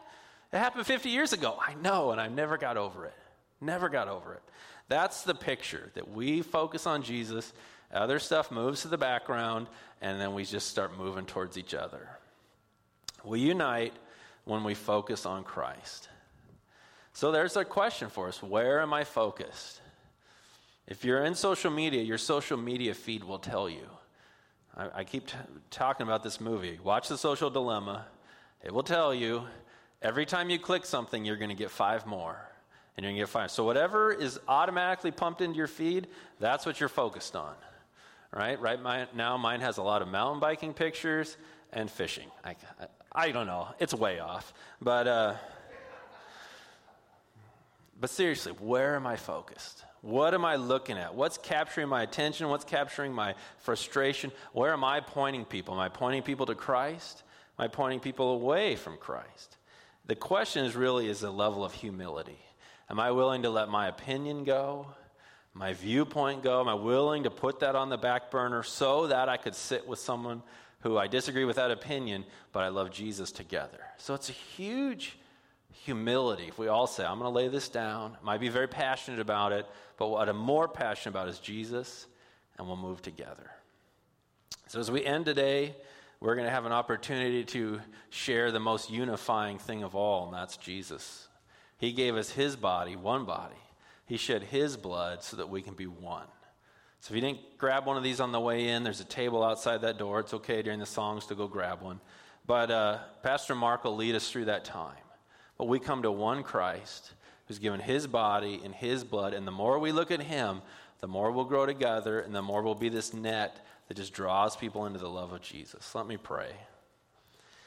It 0.53 0.59
happened 0.59 0.87
50 0.87 1.09
years 1.09 1.33
ago. 1.33 1.59
I 1.67 1.75
know, 1.75 2.11
and 2.11 2.21
I 2.21 2.29
never 2.29 2.59
got 2.59 2.77
over 2.77 3.07
it. 3.07 3.15
Never 3.61 3.89
got 3.89 4.09
over 4.09 4.35
it. 4.35 4.43
That's 4.89 5.23
the 5.23 5.35
picture 5.35 5.91
that 5.95 6.11
we 6.11 6.43
focus 6.43 6.87
on 6.87 7.03
Jesus 7.03 7.53
other 7.93 8.19
stuff 8.19 8.51
moves 8.51 8.83
to 8.83 8.89
the 8.89 8.97
background, 8.97 9.67
and 10.01 10.21
then 10.21 10.33
we 10.33 10.45
just 10.45 10.69
start 10.69 10.97
moving 10.97 11.27
towards 11.27 11.59
each 11.59 11.75
other. 11.75 12.09
We 13.23 13.41
unite 13.41 13.93
when 14.45 14.65
we 14.65 14.75
focus 14.75 15.27
on 15.27 15.45
Christ. 15.45 16.09
So 17.13 17.31
there's 17.31 17.57
a 17.57 17.65
question 17.65 18.09
for 18.09 18.29
us 18.29 18.43
where 18.43 18.81
am 18.81 18.95
I 18.95 19.05
focused? 19.05 19.81
If 20.87 21.05
you're 21.05 21.25
in 21.25 21.35
social 21.35 21.71
media, 21.71 22.03
your 22.03 22.19
social 22.19 22.57
media 22.57 22.95
feed 22.95 23.23
will 23.23 23.39
tell 23.39 23.69
you. 23.69 23.87
I, 24.75 25.01
I 25.01 25.05
keep 25.05 25.27
t- 25.27 25.37
talking 25.71 26.07
about 26.07 26.23
this 26.23 26.41
movie. 26.41 26.79
Watch 26.83 27.09
The 27.09 27.19
Social 27.19 27.51
Dilemma. 27.51 28.07
It 28.65 28.73
will 28.73 28.83
tell 28.83 29.15
you 29.15 29.45
every 30.03 30.27
time 30.27 30.51
you 30.51 30.59
click 30.59 30.85
something, 30.85 31.25
you're 31.25 31.37
going 31.37 31.51
to 31.51 31.57
get 31.57 31.71
five 31.71 32.07
more. 32.07 32.49
And 32.97 33.05
you're 33.05 33.11
going 33.11 33.21
to 33.21 33.23
get 33.23 33.29
five. 33.31 33.51
So 33.51 33.65
whatever 33.65 34.13
is 34.13 34.39
automatically 34.47 35.13
pumped 35.13 35.41
into 35.41 35.57
your 35.57 35.67
feed, 35.67 36.09
that's 36.41 36.67
what 36.67 36.79
you're 36.79 36.91
focused 36.91 37.35
on 37.35 37.55
right? 38.33 38.61
Right 38.61 38.81
now, 39.15 39.37
mine 39.37 39.61
has 39.61 39.79
a 39.79 39.83
lot 39.83 40.03
of 40.03 40.09
mountain 40.09 40.41
biking 40.41 40.73
pictures 40.73 41.37
and 41.73 41.91
fishing. 41.91 42.29
I, 42.45 42.51
I, 42.51 42.87
I 43.13 43.31
don't 43.31 43.47
know. 43.47 43.69
It's 43.79 43.95
way 43.95 44.21
off. 44.21 44.53
But, 44.81 45.07
uh, 45.07 45.35
but 48.01 48.11
seriously, 48.11 48.53
where 48.53 48.97
am 48.97 49.07
I 49.07 49.17
focused? 49.17 49.85
What 50.01 50.35
am 50.35 50.45
I 50.45 50.57
looking 50.57 50.99
at? 50.99 51.15
What's 51.15 51.39
capturing 51.39 51.89
my 51.89 52.03
attention? 52.03 52.49
What's 52.49 52.65
capturing 52.65 53.13
my 53.13 53.35
frustration? 53.59 54.33
Where 54.53 54.73
am 54.73 54.83
I 54.83 55.01
pointing 55.01 55.45
people? 55.45 55.75
Am 55.75 55.81
I 55.81 55.89
pointing 55.89 56.23
people 56.23 56.47
to 56.47 56.55
Christ? 56.55 57.23
Am 57.59 57.67
I 57.67 57.69
pointing 57.69 58.01
people 58.01 58.31
away 58.31 58.77
from 58.77 58.97
Christ? 58.97 59.57
The 60.07 60.17
question 60.17 60.65
is 60.65 60.75
really 60.75 61.09
is 61.09 61.21
the 61.21 61.31
level 61.31 61.65
of 61.65 61.73
humility. 61.73 62.39
Am 62.91 62.99
I 62.99 63.11
willing 63.13 63.43
to 63.43 63.51
let 63.51 63.69
my 63.69 63.89
opinion 63.89 64.45
go? 64.45 64.87
My 65.55 65.75
viewpoint 65.75 66.43
go? 66.43 66.61
Am 66.61 66.69
I 66.69 66.75
willing 66.75 67.25
to 67.25 67.31
put 67.31 67.61
that 67.61 67.77
on 67.77 67.89
the 67.89 67.99
back 67.99 68.31
burner 68.31 68.63
so 68.63 69.07
that 69.07 69.29
I 69.29 69.37
could 69.37 69.55
sit 69.55 69.87
with 69.87 69.99
someone 69.99 70.43
who 70.81 70.99
I 70.99 71.07
disagree 71.07 71.45
with 71.45 71.57
that 71.57 71.71
opinion, 71.71 72.25
but 72.53 72.65
I 72.65 72.69
love 72.69 72.91
Jesus 72.91 73.31
together? 73.31 73.81
So 73.99 74.15
it's 74.15 74.29
a 74.29 74.33
huge 74.33 75.17
humility. 75.71 76.49
If 76.49 76.59
we 76.59 76.69
all 76.69 76.87
say, 76.87 77.05
I'm 77.05 77.19
going 77.19 77.31
to 77.31 77.37
lay 77.37 77.49
this 77.49 77.69
down, 77.69 78.17
I 78.21 78.25
might 78.25 78.41
be 78.41 78.49
very 78.49 78.69
passionate 78.69 79.21
about 79.21 79.53
it, 79.53 79.67
but 79.99 80.09
what 80.09 80.29
I'm 80.29 80.37
more 80.37 80.69
passionate 80.69 81.13
about 81.13 81.29
is 81.29 81.39
Jesus, 81.39 82.07
and 82.59 82.67
we'll 82.67 82.77
move 82.77 83.03
together. 83.03 83.51
So 84.69 84.81
as 84.81 84.91
we 84.91 85.05
end 85.05 85.27
today, 85.27 85.77
we're 86.23 86.37
going 86.37 86.47
to 86.47 86.53
have 86.53 86.67
an 86.67 86.73
opportunity 86.73 87.43
to 87.43 87.81
share 88.11 88.53
the 88.53 88.61
most 88.61 88.91
unifying 88.91 89.59
thing 89.59 89.83
of 89.83 89.97
all, 89.97 90.27
and 90.27 90.35
that's 90.35 90.57
Jesus. 90.57 91.27
He 91.79 91.91
gave 91.91 92.15
us 92.15 92.31
his 92.31 92.55
body, 92.55 92.95
one 92.95 93.25
body. 93.25 93.57
He 94.07 94.17
shed 94.17 94.45
his 94.45 94.77
blood 94.77 95.25
so 95.25 95.37
that 95.39 95.49
we 95.49 95.63
can 95.63 95.75
be 95.75 95.89
one. 95.89 96.29
So 97.01 97.13
if 97.13 97.17
you 97.17 97.23
didn't 97.23 97.59
grab 97.59 97.87
one 97.87 97.97
of 97.97 98.05
these 98.05 98.21
on 98.21 98.31
the 98.31 98.39
way 98.39 98.69
in, 98.69 98.85
there's 98.85 99.01
a 99.01 99.05
table 99.05 99.43
outside 99.43 99.83
that 99.83 99.99
door. 99.99 100.21
It's 100.21 100.33
okay 100.35 100.63
during 100.63 100.79
the 100.79 100.87
songs 100.87 101.27
to 101.27 101.35
go 101.35 101.49
grab 101.49 101.83
one. 101.83 102.01
But 102.47 102.71
uh, 102.71 102.99
Pastor 103.25 103.57
Mark 103.57 103.83
will 103.83 103.97
lead 103.97 104.15
us 104.15 104.31
through 104.31 104.45
that 104.45 104.65
time. 104.65 104.95
But 105.59 105.67
we 105.67 105.81
come 105.81 106.03
to 106.03 106.13
one 106.13 106.45
Christ 106.45 107.15
who's 107.49 107.59
given 107.59 107.81
his 107.81 108.07
body 108.07 108.61
and 108.65 108.73
his 108.73 109.03
blood. 109.03 109.35
And 109.35 109.45
the 109.45 109.51
more 109.51 109.81
we 109.81 109.91
look 109.91 110.13
at 110.13 110.23
him, 110.23 110.63
the 111.01 111.09
more 111.09 111.33
we'll 111.33 111.47
grow 111.47 111.67
together 111.67 112.21
and 112.21 112.33
the 112.33 112.43
more 112.43 112.63
we'll 112.63 112.77
be 112.77 112.89
this 112.89 113.13
net 113.13 113.67
that 113.93 114.01
just 114.01 114.15
draws 114.15 114.57
people 114.57 114.87
into 114.87 114.99
the 114.99 115.07
love 115.07 115.35
of 115.35 115.43
Jesus. 115.43 115.95
Let 115.95 116.07
me 116.07 116.17
pray. 116.17 116.49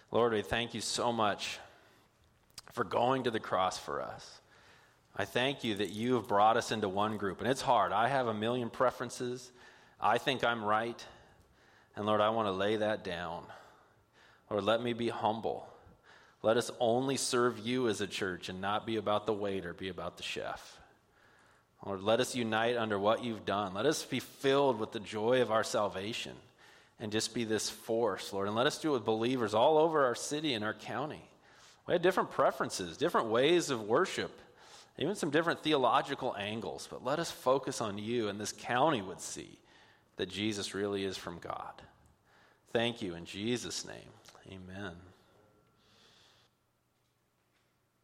Lord, 0.10 0.34
we 0.34 0.42
thank 0.42 0.74
you 0.74 0.82
so 0.82 1.14
much 1.14 1.60
for 2.74 2.84
going 2.84 3.26
to 3.26 3.32
the 3.32 3.40
cross 3.40 3.78
for 3.78 4.02
us. 4.02 4.42
I 5.16 5.26
thank 5.26 5.64
you 5.64 5.76
that 5.76 5.92
you 5.92 6.16
have 6.16 6.28
brought 6.28 6.58
us 6.58 6.72
into 6.72 6.90
one 6.90 7.18
group. 7.18 7.42
And 7.42 7.48
it's 7.48 7.62
hard. 7.62 7.92
I 7.92 8.08
have 8.08 8.26
a 8.26 8.34
million 8.34 8.72
preferences. 8.72 9.52
I 10.02 10.18
think 10.18 10.44
I'm 10.44 10.66
right. 10.66 11.06
And 11.96 12.08
Lord, 12.08 12.22
I 12.22 12.30
want 12.30 12.48
to 12.48 12.54
lay 12.54 12.78
that 12.78 13.04
down. 13.04 13.44
Lord, 14.50 14.64
let 14.64 14.82
me 14.82 14.94
be 14.94 15.10
humble. 15.10 15.68
Let 16.42 16.58
us 16.58 16.72
only 16.80 17.18
serve 17.18 17.60
you 17.60 17.88
as 17.88 18.02
a 18.02 18.08
church 18.08 18.50
and 18.50 18.60
not 18.60 18.88
be 18.88 18.96
about 18.96 19.28
the 19.28 19.34
waiter, 19.34 19.76
be 19.76 19.90
about 19.90 20.18
the 20.18 20.24
chef. 20.24 20.80
Lord, 21.86 22.02
let 22.02 22.20
us 22.20 22.36
unite 22.36 22.78
under 22.78 22.98
what 22.98 23.24
you've 23.24 23.46
done. 23.46 23.74
Let 23.74 23.86
us 23.86 24.04
be 24.04 24.20
filled 24.20 24.80
with 24.80 24.92
the 24.92 25.00
joy 25.00 25.42
of 25.42 25.52
our 25.52 25.64
salvation 25.64 26.34
and 27.00 27.12
just 27.12 27.34
be 27.34 27.44
this 27.44 27.70
force, 27.70 28.34
Lord. 28.34 28.48
And 28.48 28.56
let 28.56 28.66
us 28.66 28.80
do 28.80 28.90
it 28.90 28.94
with 28.94 29.06
believers 29.06 29.54
all 29.54 29.78
over 29.78 30.06
our 30.06 30.16
city 30.16 30.54
and 30.54 30.64
our 30.64 30.74
county. 30.74 31.22
We 31.88 31.94
have 31.94 32.02
different 32.02 32.32
preferences, 32.32 32.98
different 32.98 33.28
ways 33.28 33.70
of 33.70 33.84
worship, 33.84 34.32
even 34.98 35.16
some 35.16 35.30
different 35.30 35.62
theological 35.62 36.36
angles, 36.38 36.88
but 36.90 37.04
let 37.04 37.20
us 37.20 37.30
focus 37.30 37.82
on 37.82 37.98
you, 37.98 38.30
and 38.30 38.40
this 38.40 38.54
county 38.54 39.02
would 39.02 39.20
see 39.20 39.60
that 40.16 40.30
Jesus 40.30 40.74
really 40.74 41.04
is 41.04 41.18
from 41.18 41.38
God. 41.40 41.82
Thank 42.72 43.02
you 43.02 43.14
in 43.16 43.26
Jesus' 43.26 43.86
name. 43.86 44.10
Amen. 44.48 44.96